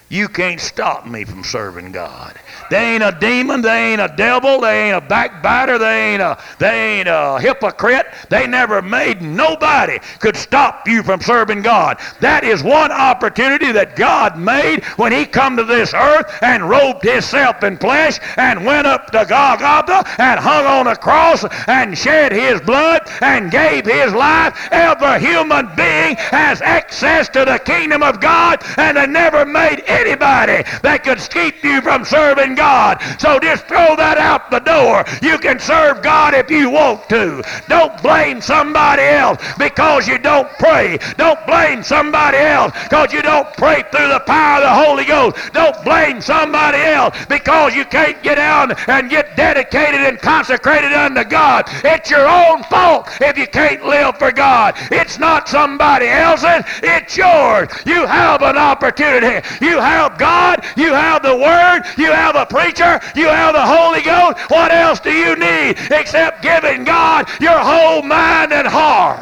[0.09, 2.39] You can't stop me from serving God.
[2.69, 3.61] They ain't a demon.
[3.61, 4.61] They ain't a devil.
[4.61, 5.77] They ain't a backbiter.
[5.77, 8.07] They ain't a they ain't a hypocrite.
[8.29, 11.99] They never made nobody could stop you from serving God.
[12.21, 17.03] That is one opportunity that God made when He come to this earth and robed
[17.03, 22.31] Himself in flesh and went up to Golgotha and hung on a cross and shed
[22.31, 24.69] His blood and gave His life.
[24.71, 30.63] Every human being has access to the kingdom of God, and they never made anybody
[30.83, 33.01] that could keep you from serving God.
[33.19, 35.03] So just throw that out the door.
[35.21, 37.43] You can serve God if you want to.
[37.67, 40.97] Don't blame somebody else because you don't pray.
[41.17, 45.53] Don't blame somebody else because you don't pray through the power of the Holy Ghost.
[45.53, 51.23] Don't blame somebody else because you can't get out and get dedicated and consecrated unto
[51.23, 51.65] God.
[51.83, 54.75] It's your own fault if you can't live for God.
[54.91, 56.63] It's not somebody else's.
[56.83, 57.69] It's yours.
[57.85, 59.47] You have an opportunity.
[59.61, 64.01] You have God, you have the Word, you have a preacher, you have the Holy
[64.01, 64.49] Ghost.
[64.49, 69.21] What else do you need except giving God your whole mind and heart?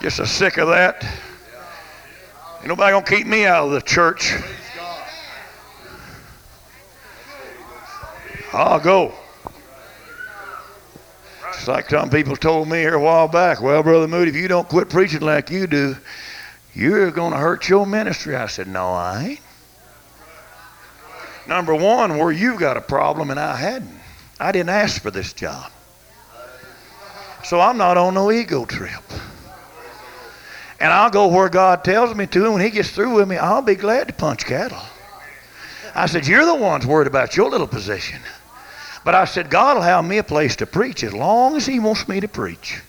[0.00, 1.04] Just so sick of that.
[2.58, 4.34] Ain't nobody gonna keep me out of the church.
[8.52, 9.12] I'll go.
[11.48, 14.48] It's like some people told me here a while back, well, Brother Moody, if you
[14.48, 15.96] don't quit preaching like you do,
[16.74, 18.36] you're going to hurt your ministry.
[18.36, 19.40] I said, no, I ain't.
[21.46, 24.00] Number one, where you got a problem and I hadn't.
[24.38, 25.70] I didn't ask for this job.
[27.44, 29.02] So I'm not on no ego trip.
[30.80, 33.36] And I'll go where God tells me to, and when He gets through with me,
[33.36, 34.82] I'll be glad to punch cattle.
[35.94, 38.20] I said, You're the ones worried about your little position.
[39.06, 41.78] But I said, God will have me a place to preach as long as He
[41.78, 42.80] wants me to preach.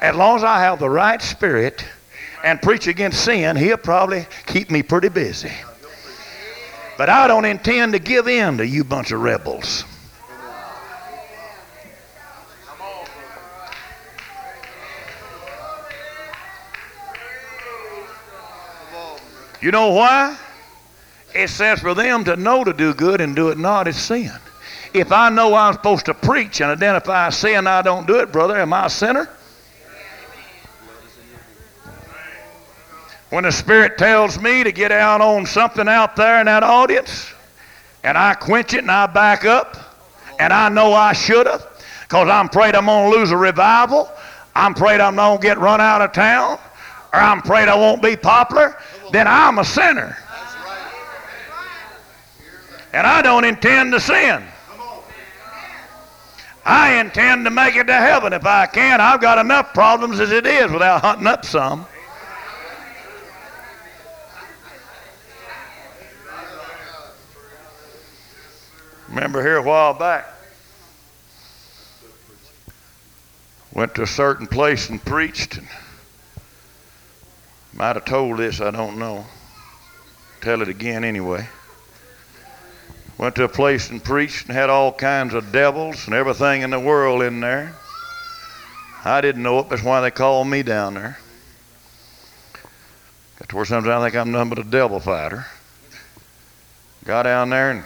[0.00, 1.84] As long as I have the right spirit
[2.44, 5.50] and preach against sin, He'll probably keep me pretty busy.
[6.96, 9.82] But I don't intend to give in to you bunch of rebels.
[19.60, 20.38] You know why?
[21.34, 24.30] It says for them to know to do good and do it not is sin.
[24.94, 28.56] If I know I'm supposed to preach and identify sin, I don't do it, brother.
[28.56, 29.28] Am I a sinner?
[33.30, 37.32] When the Spirit tells me to get out on something out there in that audience,
[38.04, 39.76] and I quench it and I back up,
[40.38, 41.66] and I know I should have,
[42.02, 44.08] because I'm afraid I'm going to lose a revival,
[44.54, 46.60] I'm afraid I'm going to get run out of town,
[47.12, 48.78] or I'm afraid I won't be popular,
[49.10, 50.16] then I'm a sinner.
[52.92, 54.44] And I don't intend to sin.
[56.64, 59.00] I intend to make it to heaven if I can.
[59.00, 61.86] I've got enough problems as it is without hunting up some.
[69.08, 70.26] Remember here a while back,
[73.72, 75.68] went to a certain place and preached, and
[77.72, 79.24] might have told this, I don't know.
[80.40, 81.46] Tell it again anyway.
[83.16, 86.70] Went to a place and preached and had all kinds of devils and everything in
[86.70, 87.74] the world in there.
[89.04, 89.68] I didn't know it.
[89.68, 91.18] That's why they called me down there.
[93.38, 95.46] Got to where sometimes I think I'm nothing but a devil fighter.
[97.04, 97.84] Got down there and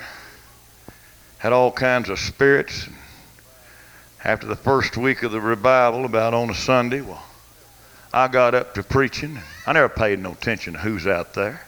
[1.39, 2.89] had all kinds of spirits.
[4.24, 7.22] After the first week of the revival, about on a Sunday, well,
[8.12, 9.41] I got up to preaching.
[9.66, 11.67] I never paid no attention to who's out there.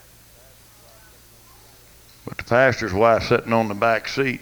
[2.25, 4.41] But the pastor's wife sitting on the back seat,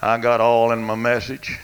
[0.00, 1.58] I got all in my message.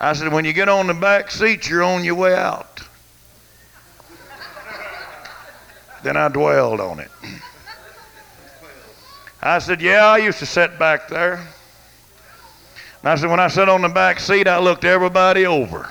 [0.00, 2.80] I said, when you get on the back seat, you're on your way out.
[6.02, 7.10] then I dwelled on it.
[9.42, 11.34] I said, yeah, I used to sit back there.
[11.34, 15.88] And I said, when I sat on the back seat, I looked everybody over.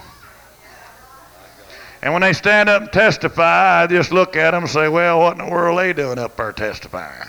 [2.02, 5.20] And when they stand up and testify, I just look at them and say, well,
[5.20, 7.28] what in the world are they doing up there testifying?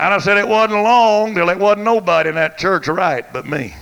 [0.00, 3.46] And I said, it wasn't long till it wasn't nobody in that church right but
[3.46, 3.74] me.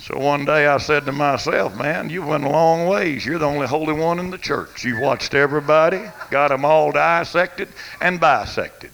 [0.00, 3.24] So one day I said to myself, man, you went a long ways.
[3.24, 4.84] You're the only holy one in the church.
[4.84, 6.02] You've watched everybody,
[6.32, 7.68] got them all dissected
[8.00, 8.90] and bisected.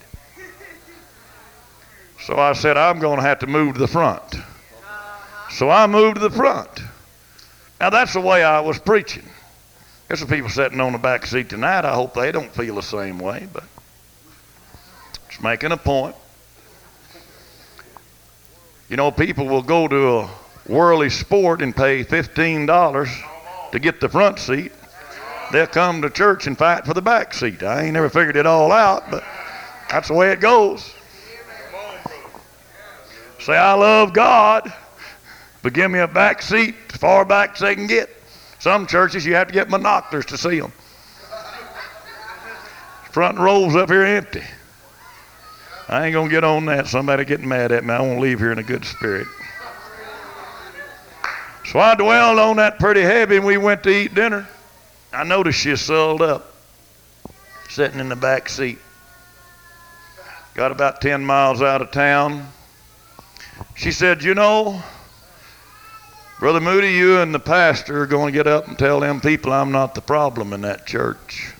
[2.20, 4.36] So I said, I'm going to have to move to the front.
[5.52, 6.82] So I moved to the front.
[7.80, 9.24] Now that's the way I was preaching.
[10.08, 11.86] There's some people sitting on the back seat tonight.
[11.86, 13.64] I hope they don't feel the same way, but
[15.42, 16.14] making a point.
[18.88, 20.30] You know, people will go to a
[20.68, 24.72] worldly sport and pay $15 to get the front seat.
[25.50, 27.62] They'll come to church and fight for the back seat.
[27.62, 29.24] I ain't never figured it all out, but
[29.90, 30.94] that's the way it goes.
[33.38, 34.72] Say, I love God,
[35.62, 38.08] but give me a back seat as far back as they can get.
[38.60, 40.72] Some churches you have to get monoculars to see them.
[43.10, 44.42] Front rows up here empty.
[45.88, 46.86] I ain't gonna get on that.
[46.86, 47.92] Somebody getting mad at me.
[47.92, 49.26] I won't leave here in a good spirit.
[51.66, 54.48] So I dwelled on that pretty heavy, and we went to eat dinner.
[55.12, 56.54] I noticed she soiled up,
[57.68, 58.78] sitting in the back seat.
[60.54, 62.48] Got about 10 miles out of town.
[63.74, 64.82] She said, You know,
[66.38, 69.52] Brother Moody, you and the pastor are going to get up and tell them people
[69.52, 71.54] I'm not the problem in that church.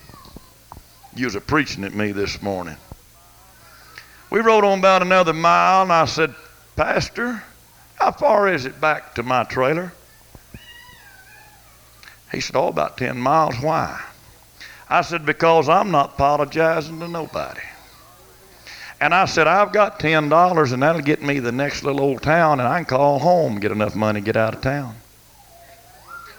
[1.14, 2.76] You was a preaching at me this morning.
[4.32, 6.34] We rode on about another mile, and I said,
[6.74, 7.42] Pastor,
[7.96, 9.92] how far is it back to my trailer?
[12.32, 13.56] He said, Oh, about 10 miles.
[13.60, 14.02] Why?
[14.88, 17.60] I said, Because I'm not apologizing to nobody.
[19.02, 22.58] And I said, I've got $10 and that'll get me the next little old town
[22.58, 24.94] and I can call home get enough money get out of town.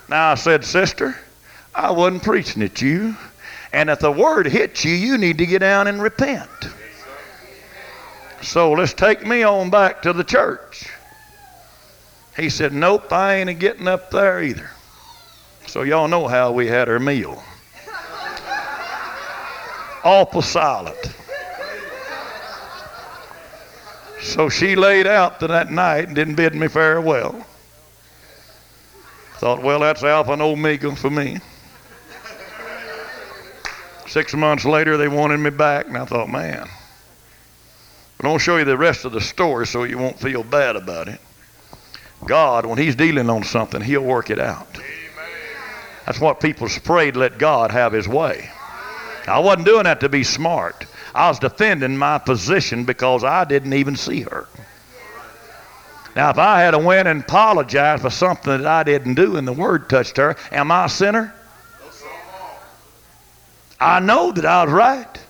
[0.09, 1.15] Now I said, Sister,
[1.75, 3.15] I wasn't preaching at you.
[3.71, 6.49] And if the word hits you, you need to get down and repent.
[8.43, 10.89] So let's take me on back to the church.
[12.35, 14.69] He said, Nope, I ain't getting up there either.
[15.65, 17.41] So y'all know how we had our meal.
[20.03, 21.15] Awful silent.
[24.21, 27.45] So she laid out that night and didn't bid me farewell.
[29.35, 31.39] Thought, well, that's Alpha and Omega for me.
[34.07, 36.67] Six months later, they wanted me back, and I thought, man.
[38.17, 41.07] But I'll show you the rest of the story so you won't feel bad about
[41.07, 41.19] it.
[42.25, 44.67] God, when He's dealing on something, He'll work it out.
[46.05, 48.49] That's what people prayed, let God have His way.
[49.27, 50.85] I wasn't doing that to be smart.
[51.15, 54.47] I was defending my position because I didn't even see her.
[56.15, 59.47] Now, if I had to went and apologized for something that I didn't do and
[59.47, 61.33] the word touched her, am I a sinner?
[63.79, 65.22] I know that I was right.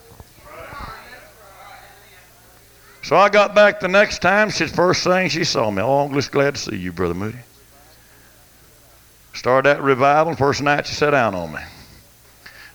[3.04, 4.50] So I got back the next time.
[4.50, 5.82] She's first thing she saw me.
[5.82, 7.38] Oh, I'm just glad to see you, Brother Moody.
[9.34, 10.36] Started that revival.
[10.36, 11.60] First night she sat down on me.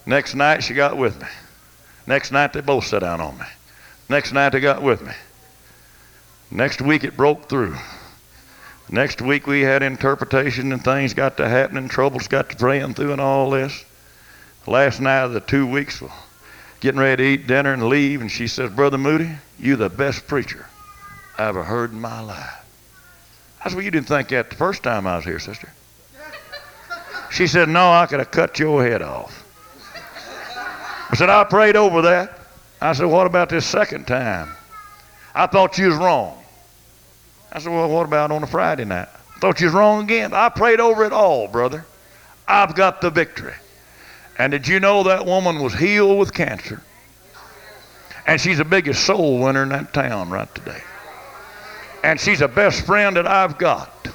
[0.05, 1.29] Next night she got with me.
[2.07, 3.47] Next night they both sat down on me.
[4.11, 5.13] Next night they got with me.
[6.51, 7.77] Next week it broke through.
[8.91, 13.13] Next week we had interpretation and things got to happening, troubles got to praying through
[13.13, 13.85] and all this.
[14.67, 16.11] Last night of the two weeks, we're
[16.81, 20.27] getting ready to eat dinner and leave, and she says, Brother Moody, you the best
[20.27, 20.67] preacher
[21.37, 22.65] I ever heard in my life.
[23.65, 25.69] I said, Well, you didn't think that the first time I was here, sister.
[27.31, 29.45] She said, No, I could have cut your head off.
[31.11, 32.39] I said, I prayed over that.
[32.81, 34.51] I said, What about this second time?
[35.35, 36.43] I thought you was wrong.
[37.53, 39.09] I said, Well, what about on a Friday night?
[39.37, 40.33] I Thought you was wrong again.
[40.33, 41.85] I prayed over it all, brother.
[42.47, 43.55] I've got the victory.
[44.39, 46.81] And did you know that woman was healed with cancer?
[48.29, 50.83] And she's the biggest soul winner in that town right today.
[52.05, 54.09] And she's the best friend that I've got.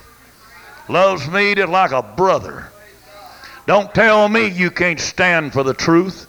[0.87, 2.69] Loves me just like a brother.
[3.65, 6.27] Don't tell me you can't stand for the truth.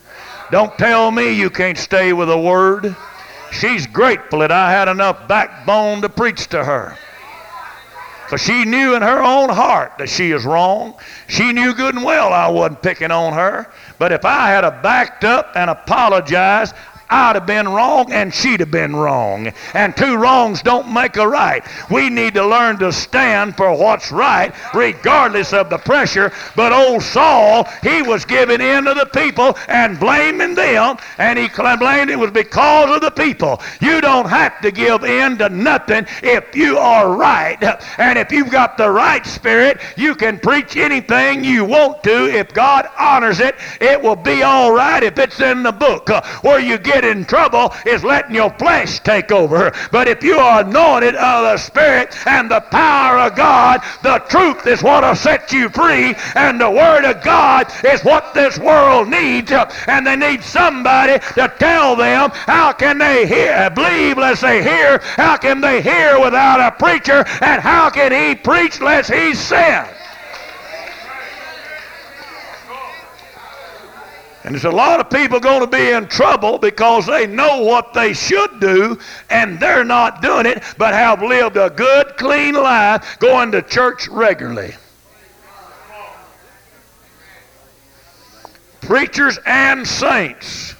[0.51, 2.97] Don't tell me you can't stay with the word.
[3.53, 6.97] She's grateful that I had enough backbone to preach to her.
[8.28, 10.95] For she knew in her own heart that she is wrong.
[11.28, 13.70] She knew good and well I wasn't picking on her.
[13.99, 16.74] But if I had a backed up and apologized,
[17.15, 19.53] I'd have been wrong and she'd have been wrong.
[19.73, 21.65] And two wrongs don't make a right.
[21.89, 26.33] We need to learn to stand for what's right regardless of the pressure.
[26.57, 30.97] But old Saul, he was giving in to the people and blaming them.
[31.19, 33.62] And he claimed it was because of the people.
[33.81, 37.62] You don't have to give in to nothing if you are right.
[37.99, 42.27] And if you've got the right spirit, you can preach anything you want to.
[42.27, 46.11] If God honors it, it will be all right if it's in the book.
[46.11, 49.72] Uh, where you get get in trouble is letting your flesh take over.
[49.90, 54.66] But if you are anointed of the Spirit and the power of God, the truth
[54.66, 59.09] is what will set you free, and the Word of God is what this world
[59.09, 59.52] needs.
[59.86, 65.00] And they need somebody to tell them how can they hear, believe, let's say hear,
[65.16, 69.88] how can they hear without a preacher, and how can he preach lest he's sent?
[74.45, 77.95] And there's a lot of people going to be in trouble because they know what
[77.95, 78.99] they should do
[79.30, 84.07] and they're not doing it, but have lived a good, clean life going to church
[84.07, 84.74] regularly.
[88.82, 90.74] Preachers and saints.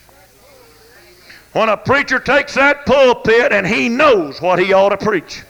[1.55, 5.43] When a preacher takes that pulpit and he knows what he ought to preach,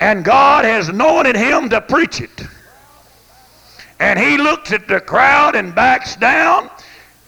[0.00, 2.46] and God has anointed him to preach it
[3.98, 6.70] and he looks at the crowd and backs down,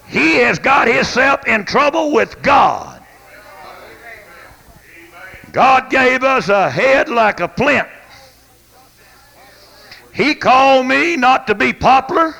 [0.06, 3.02] he has got himself in trouble with God.
[5.52, 7.88] God gave us a head like a flint.
[10.12, 12.34] He called me not to be popular.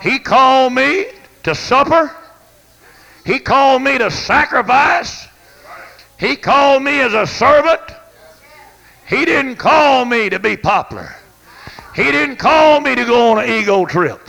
[0.00, 1.06] He called me
[1.44, 2.10] to supper.
[3.24, 5.28] He called me to sacrifice.
[6.18, 7.80] He called me as a servant.
[9.08, 11.14] He didn't call me to be popular.
[11.94, 14.20] He didn't call me to go on an ego trip.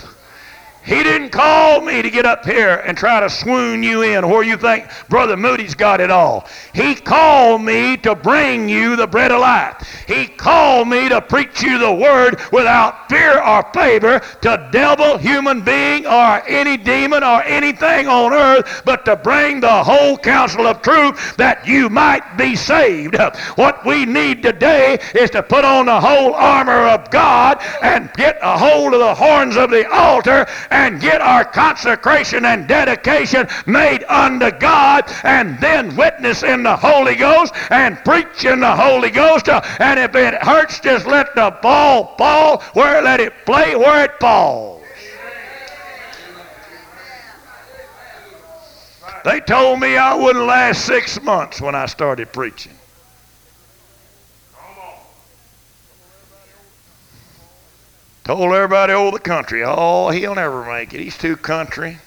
[0.84, 4.42] He didn't call me to get up here and try to swoon you in where
[4.42, 6.46] you think Brother Moody's got it all.
[6.74, 10.04] He called me to bring you the bread of life.
[10.06, 15.62] He called me to preach you the word without fear or favor to devil, human
[15.62, 20.82] being, or any demon or anything on earth, but to bring the whole counsel of
[20.82, 23.16] truth that you might be saved.
[23.54, 28.38] What we need today is to put on the whole armor of God and get
[28.42, 34.02] a hold of the horns of the altar and get our consecration and dedication made
[34.08, 39.48] unto God and then witness in the Holy Ghost and preach in the Holy Ghost.
[39.48, 44.18] And if it hurts, just let the ball fall where let it play where it
[44.20, 44.82] falls.
[49.24, 52.72] They told me I wouldn't last six months when I started preaching.
[58.24, 61.00] Told everybody over the country, oh, he'll never make it.
[61.00, 61.98] He's too country.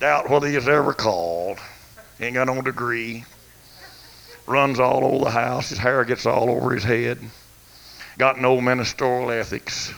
[0.00, 1.58] Doubt whether he's ever called.
[2.18, 3.24] Ain't got no degree.
[4.46, 5.68] Runs all over the house.
[5.68, 7.18] His hair gets all over his head.
[8.16, 9.92] Got no ministerial ethics.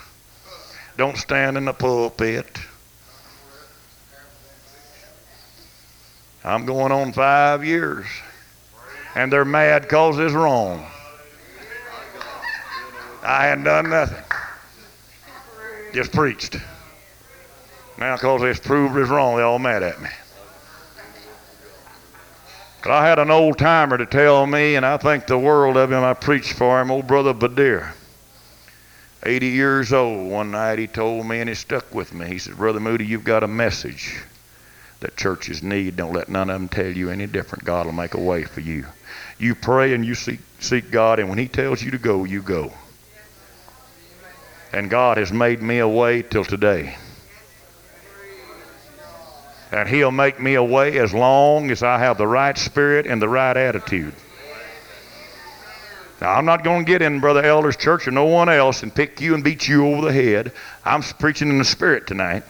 [0.97, 2.59] Don't stand in the pulpit.
[6.43, 8.07] I'm going on five years.
[9.15, 10.85] And they're mad because it's wrong.
[13.23, 14.23] I hadn't done nothing.
[15.93, 16.57] Just preached.
[17.97, 20.09] Now, because it's proved it's wrong, they're all mad at me.
[22.81, 25.91] But I had an old timer to tell me, and I think the world of
[25.91, 26.03] him.
[26.03, 27.91] I preached for him, old brother Badir.
[29.23, 30.31] 80 years old.
[30.31, 32.27] One night he told me, and it stuck with me.
[32.27, 34.21] He said, Brother Moody, you've got a message
[35.01, 35.97] that churches need.
[35.97, 37.65] Don't let none of them tell you any different.
[37.65, 38.85] God will make a way for you.
[39.37, 42.41] You pray and you seek, seek God, and when He tells you to go, you
[42.41, 42.71] go.
[44.71, 46.95] And God has made me a way till today.
[49.71, 53.21] And He'll make me a way as long as I have the right spirit and
[53.21, 54.13] the right attitude.
[56.21, 58.93] Now, I'm not going to get in Brother Elder's church or no one else and
[58.93, 60.51] pick you and beat you over the head.
[60.83, 62.43] I'm preaching in the spirit tonight.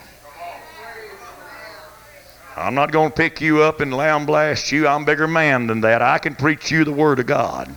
[2.57, 4.87] I'm not going to pick you up and lamb blast you.
[4.87, 6.01] I'm a bigger man than that.
[6.01, 7.69] I can preach you the Word of God.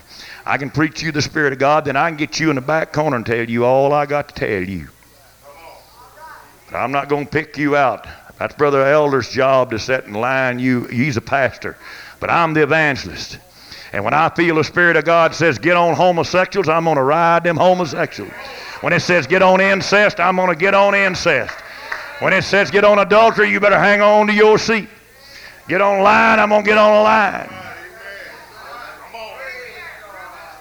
[0.44, 2.62] I can preach you the Spirit of God, then I can get you in the
[2.62, 4.88] back corner and tell you all I got to tell you.
[6.70, 8.06] But I'm not going to pick you out.
[8.38, 10.84] That's Brother Elder's job to set in line you.
[10.86, 11.76] He's a pastor.
[12.18, 13.38] But I'm the evangelist.
[13.92, 17.02] And when I feel the Spirit of God says, get on homosexuals, I'm going to
[17.02, 18.32] ride them homosexuals.
[18.80, 21.54] When it says, get on incest, I'm going to get on incest.
[22.20, 24.88] When it says, get on adultery, you better hang on to your seat.
[25.68, 27.61] Get on line, I'm going to get on a line.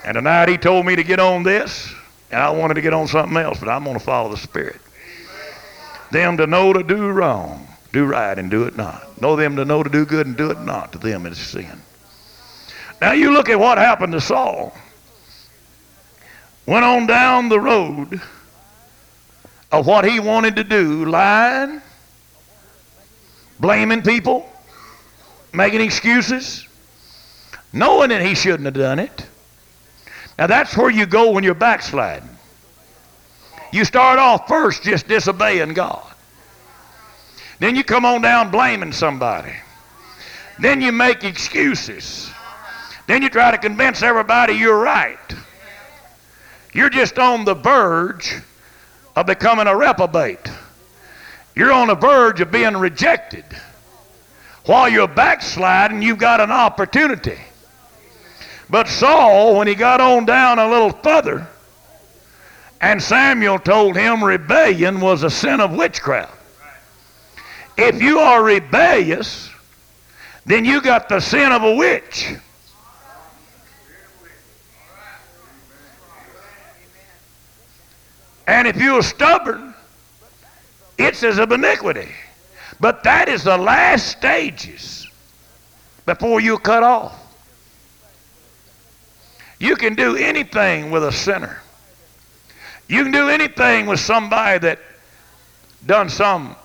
[0.04, 1.94] And tonight he told me to get on this,
[2.32, 4.82] and I wanted to get on something else, but I'm going to follow the Spirit.
[6.12, 9.22] Them to know to do wrong, do right and do it not.
[9.22, 10.92] Know them to know to do good and do it not.
[10.94, 11.82] To them it is sin.
[13.00, 14.76] Now you look at what happened to Saul.
[16.66, 18.22] Went on down the road
[19.72, 21.82] of what he wanted to do, lying,
[23.60, 24.50] blaming people,
[25.54, 26.68] making excuses,
[27.72, 29.26] knowing that he shouldn't have done it.
[30.42, 32.28] Now that's where you go when you're backsliding.
[33.72, 36.12] You start off first just disobeying God.
[37.60, 39.54] Then you come on down blaming somebody.
[40.60, 42.32] Then you make excuses.
[43.06, 45.20] Then you try to convince everybody you're right.
[46.74, 48.34] You're just on the verge
[49.16, 50.52] of becoming a reprobate.
[51.56, 53.46] You're on the verge of being rejected.
[54.66, 57.38] While you're backsliding, you've got an opportunity.
[58.72, 61.46] But Saul, when he got on down a little further,
[62.80, 66.34] And Samuel told him rebellion was a sin of witchcraft.
[67.78, 69.52] If you are rebellious,
[70.46, 72.34] then you got the sin of a witch.
[78.48, 79.76] And if you're stubborn,
[80.98, 82.10] it's as of iniquity.
[82.80, 85.08] But that is the last stages
[86.08, 87.21] before you cut off.
[89.62, 91.62] You can do anything with a sinner.
[92.88, 94.80] You can do anything with somebody that
[95.86, 96.56] done some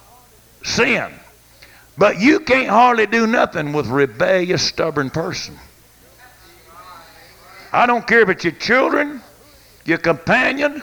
[0.65, 1.13] sin.
[1.99, 5.59] But you can't hardly do nothing with rebellious, stubborn person.
[7.71, 9.21] I don't care if it's your children,
[9.85, 10.83] your companion,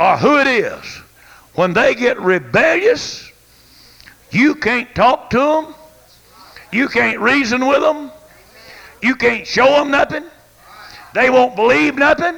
[0.00, 1.02] or who it is.
[1.56, 3.30] When they get rebellious,
[4.30, 5.74] you can't talk to them.
[6.72, 8.10] You can't reason with them.
[9.02, 10.24] You can't show them nothing.
[11.14, 12.36] They won't believe nothing.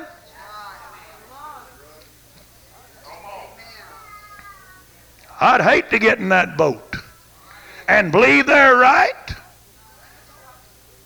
[5.41, 6.97] I'd hate to get in that boat
[7.89, 9.35] and believe they're right.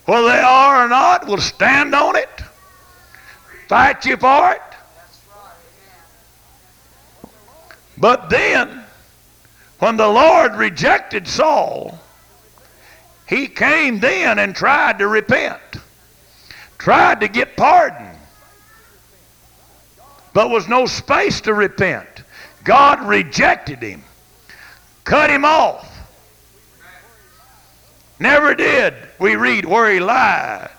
[0.04, 2.30] Whether they are or not, we'll stand on it,
[3.66, 4.62] fight you for it.
[7.98, 8.84] But then,
[9.80, 11.98] when the Lord rejected Saul,
[13.28, 15.60] he came then and tried to repent,
[16.78, 18.08] tried to get pardon,
[20.32, 22.22] but was no space to repent.
[22.64, 24.02] God rejected him,
[25.04, 25.84] cut him off.
[28.20, 30.70] Never did we read where he lied,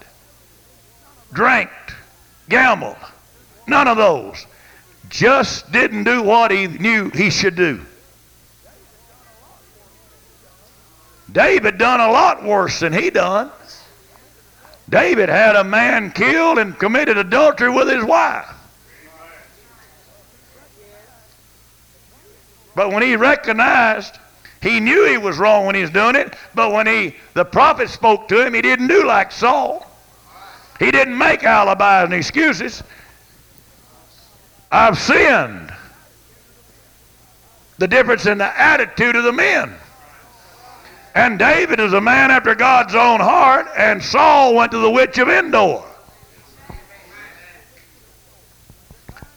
[1.33, 1.69] drank,
[2.49, 2.97] gambled.
[3.67, 4.45] None of those.
[5.09, 7.81] Just didn't do what he knew he should do.
[11.31, 13.51] David done a lot worse than he done.
[14.89, 18.47] David had a man killed and committed adultery with his wife.
[22.75, 24.17] But when he recognized,
[24.61, 27.89] he knew he was wrong when he was doing it, but when he the prophet
[27.89, 29.85] spoke to him, he didn't do like Saul.
[30.79, 32.83] He didn't make alibis and excuses.
[34.71, 35.73] I've sinned.
[37.77, 39.73] The difference in the attitude of the men.
[41.19, 45.17] And David is a man after God's own heart, and Saul went to the witch
[45.17, 45.83] of Endor.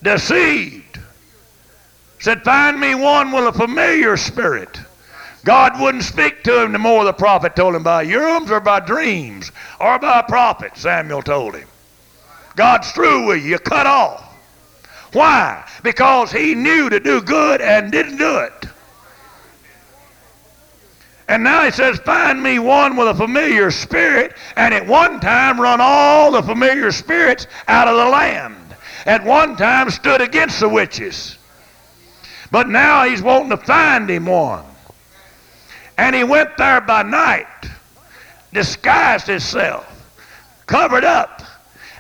[0.01, 1.01] Deceived.
[2.21, 4.79] Said, Find me one with a familiar spirit.
[5.45, 8.79] God wouldn't speak to him the more the prophet told him by Urim's or by
[8.79, 9.51] dreams
[9.81, 11.67] or by a prophet, Samuel told him.
[12.55, 14.23] God's through with you, cut off.
[15.15, 15.69] Why?
[15.83, 18.69] Because he knew to do good and didn't do it.
[21.33, 25.59] And now he says, Find me one with a familiar spirit, and at one time
[25.59, 28.77] run all the familiar spirits out of the land.
[29.07, 31.39] At one time stood against the witches.
[32.51, 34.67] But now he's wanting to find him one.
[35.97, 37.47] And he went there by night,
[38.53, 39.87] disguised himself,
[40.67, 41.41] covered up,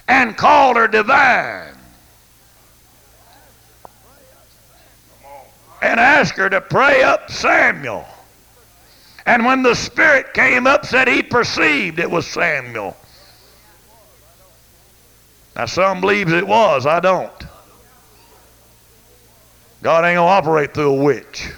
[0.08, 1.74] and called her divine.
[5.80, 8.06] And asked her to pray up Samuel.
[9.26, 12.96] And when the Spirit came up, said he perceived it was Samuel.
[15.54, 17.30] Now some believes it was, I don't.
[19.82, 21.52] God ain't gonna operate through a witch.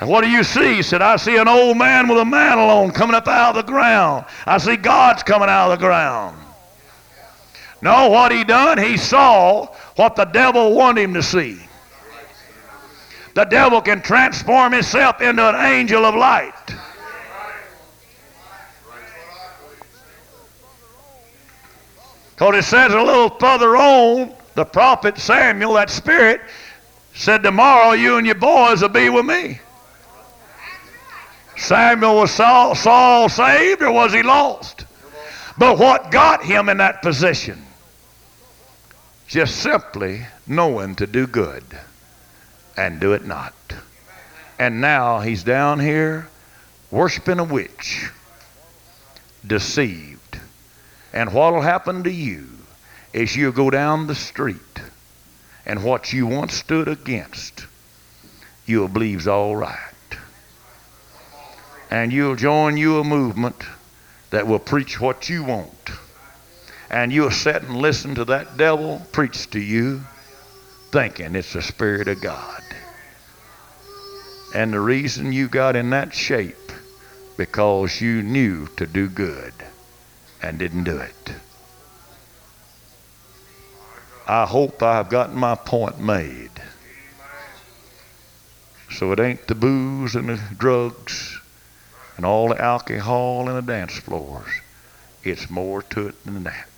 [0.00, 0.76] And what do you see?
[0.76, 3.66] He said, I see an old man with a mantle on coming up out of
[3.66, 4.24] the ground.
[4.46, 6.38] I see God's coming out of the ground.
[7.82, 9.66] No, what he done, he saw
[9.96, 11.60] what the devil wanted him to see.
[13.34, 16.52] The devil can transform himself into an angel of light.
[22.34, 26.40] Because it says a little further on, the prophet Samuel, that spirit,
[27.14, 29.60] said, Tomorrow you and your boys will be with me.
[31.56, 34.86] Samuel was Saul, Saul saved or was he lost?
[35.58, 37.62] But what got him in that position?
[39.28, 41.64] Just simply knowing to do good
[42.80, 43.54] and do it not.
[44.58, 46.28] And now he's down here
[46.90, 48.08] worshiping a witch,
[49.46, 50.40] deceived.
[51.12, 52.46] And what'll happen to you
[53.12, 54.80] is you'll go down the street
[55.66, 57.66] and what you once stood against,
[58.64, 59.76] you'll believe's all right.
[61.90, 63.62] And you'll join you a movement
[64.30, 65.90] that will preach what you want.
[66.88, 70.00] And you'll sit and listen to that devil preach to you,
[70.92, 72.59] thinking it's the Spirit of God.
[74.54, 76.72] And the reason you got in that shape,
[77.36, 79.54] because you knew to do good
[80.42, 81.32] and didn't do it.
[84.26, 86.50] I hope I've gotten my point made.
[88.90, 91.40] So it ain't the booze and the drugs
[92.16, 94.50] and all the alcohol and the dance floors.
[95.22, 96.68] It's more to it than that.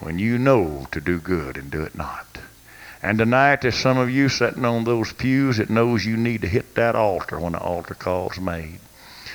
[0.00, 2.38] When you know to do good and do it not.
[3.04, 6.48] And tonight there's some of you sitting on those pews that knows you need to
[6.48, 8.80] hit that altar when the altar call's made.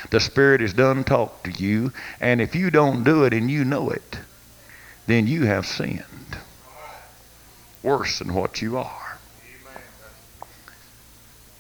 [0.10, 3.64] The Spirit has done talked to you, and if you don't do it and you
[3.64, 4.18] know it,
[5.06, 6.04] then you have sinned
[7.84, 9.20] worse than what you are.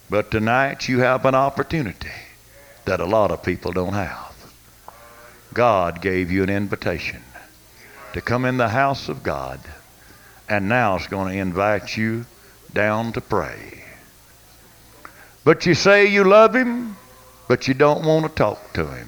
[0.10, 2.10] But tonight you have an opportunity
[2.86, 4.34] that a lot of people don't have.
[5.54, 7.22] God gave you an invitation
[8.14, 9.60] to come in the house of God,
[10.50, 12.26] and now is going to invite you
[12.74, 13.84] down to pray.
[15.44, 16.98] But you say you love Him,
[17.48, 19.08] but you don't want to talk to Him.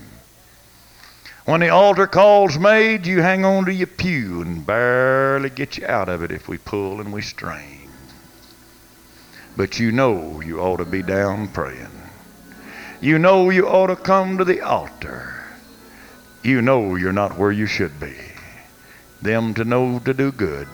[1.45, 5.88] When the altar call's made, you hang on to your pew and barely get you
[5.88, 7.89] out of it if we pull and we strain.
[9.57, 11.88] But you know you ought to be down praying.
[13.01, 15.43] You know you ought to come to the altar.
[16.43, 18.15] You know you're not where you should be.
[19.22, 20.68] Them to know to do good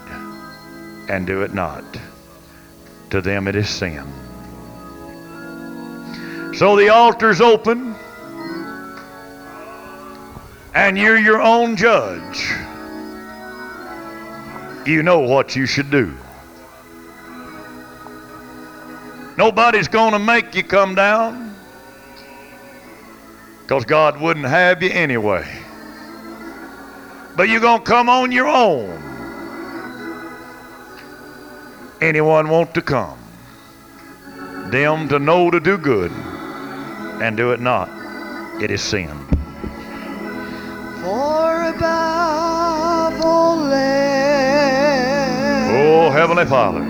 [1.10, 1.84] and do it not.
[3.12, 4.06] To them it is sin.
[6.54, 7.96] So the altar's open
[10.74, 12.52] and you're your own judge.
[14.86, 16.16] You know what you should do.
[19.38, 21.54] Nobody's going to make you come down
[23.62, 25.46] because God wouldn't have you anyway.
[27.36, 29.07] But you're going to come on your own.
[32.00, 33.18] Anyone want to come?
[34.70, 36.12] Them to know to do good
[37.22, 37.90] and do it not.
[38.62, 39.10] It is sin.
[41.02, 43.74] For above all else,
[45.70, 46.84] Oh, Heavenly Father.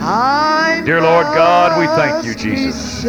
[0.00, 3.04] I Dear Lord God, we thank you, Jesus.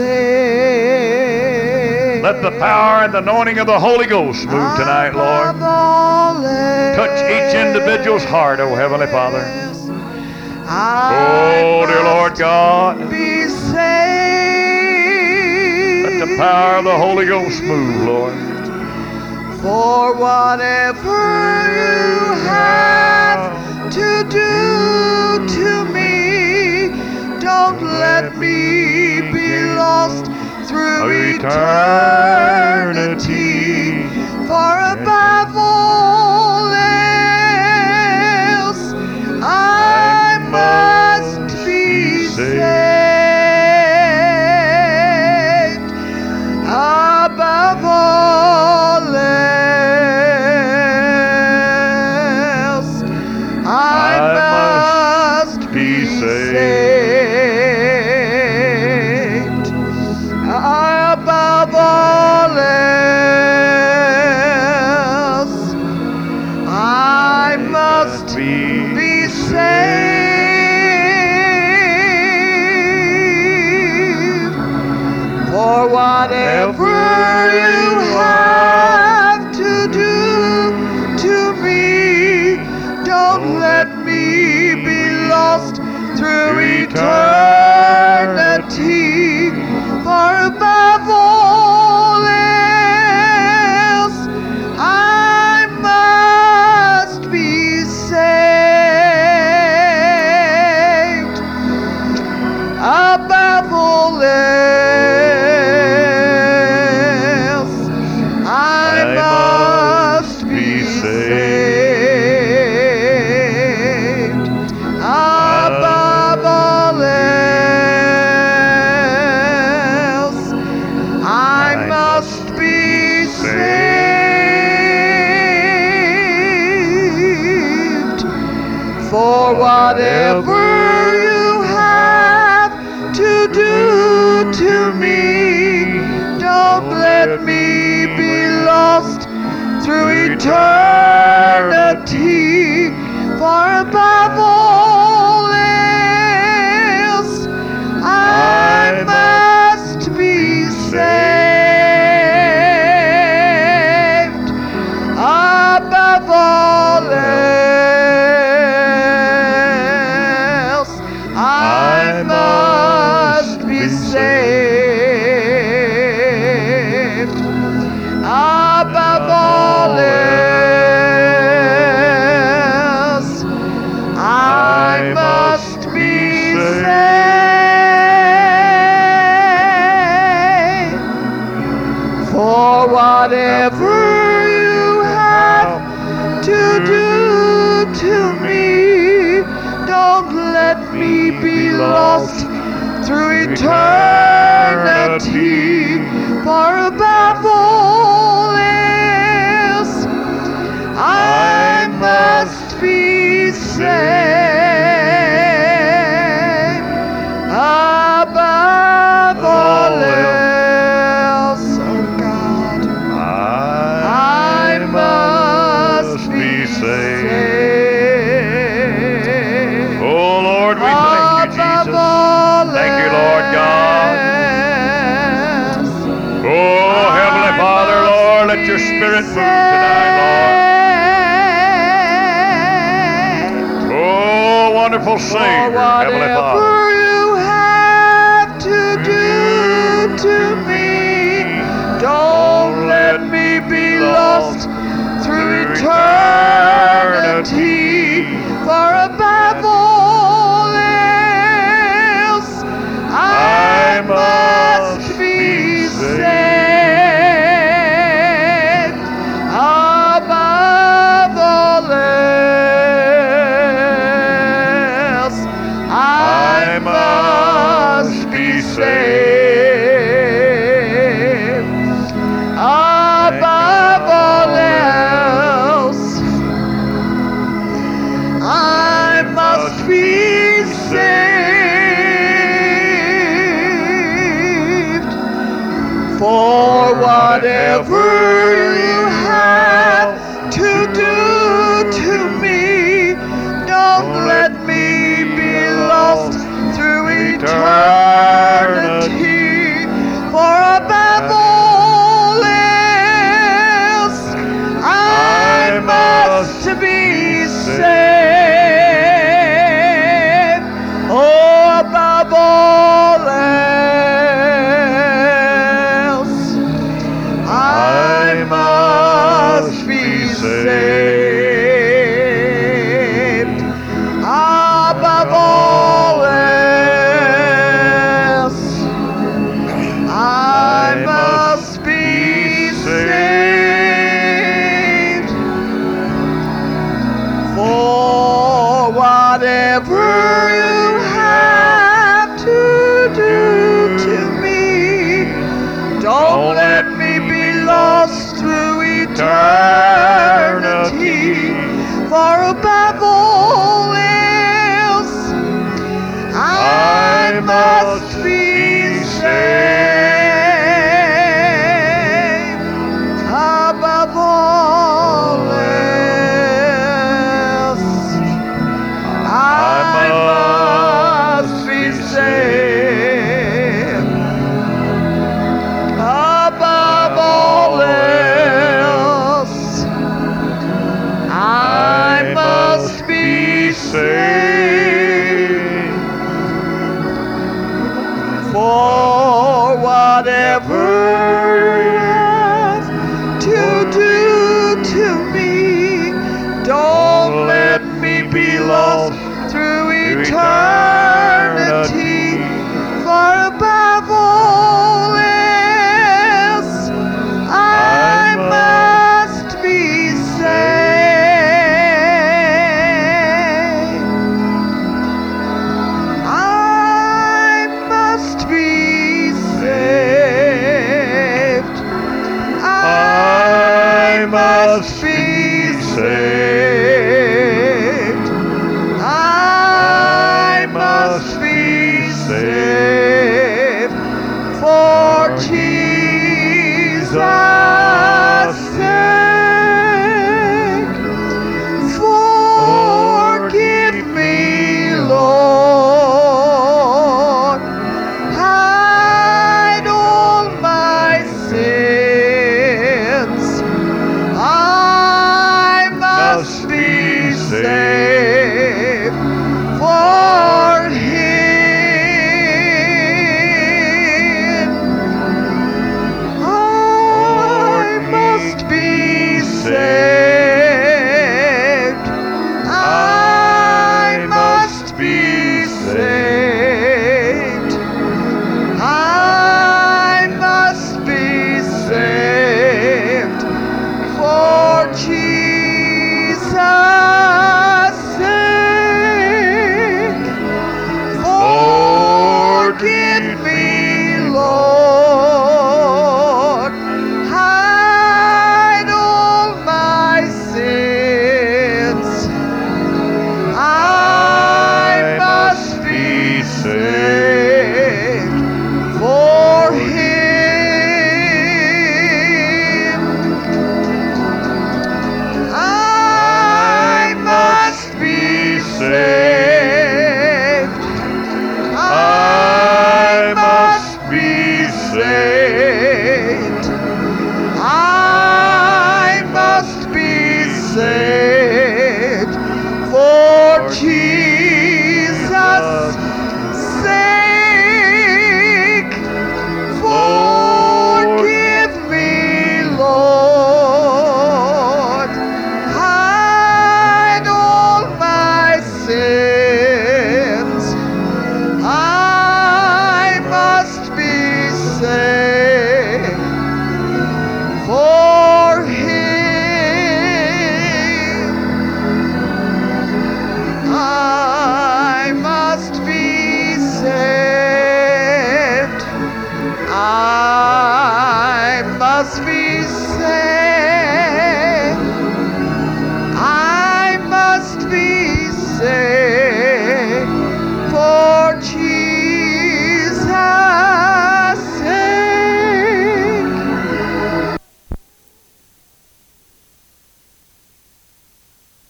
[2.22, 5.56] Let the power and the anointing of the Holy Ghost move tonight, Lord.
[5.56, 9.42] Above all else, Touch each individual's heart, oh Heavenly Father.
[10.72, 13.10] I Oh, dear Lord God.
[13.10, 13.80] be saved.
[16.06, 18.34] Let the power of the Holy Ghost move, Lord.
[19.64, 21.18] For whatever
[21.74, 23.42] you have
[23.94, 26.90] to do to me,
[27.42, 30.26] don't let me be lost
[30.70, 31.10] through
[32.70, 33.10] eternity.
[34.46, 35.79] For above all
[40.52, 42.89] must be saved.
[86.20, 88.49] Through eternity.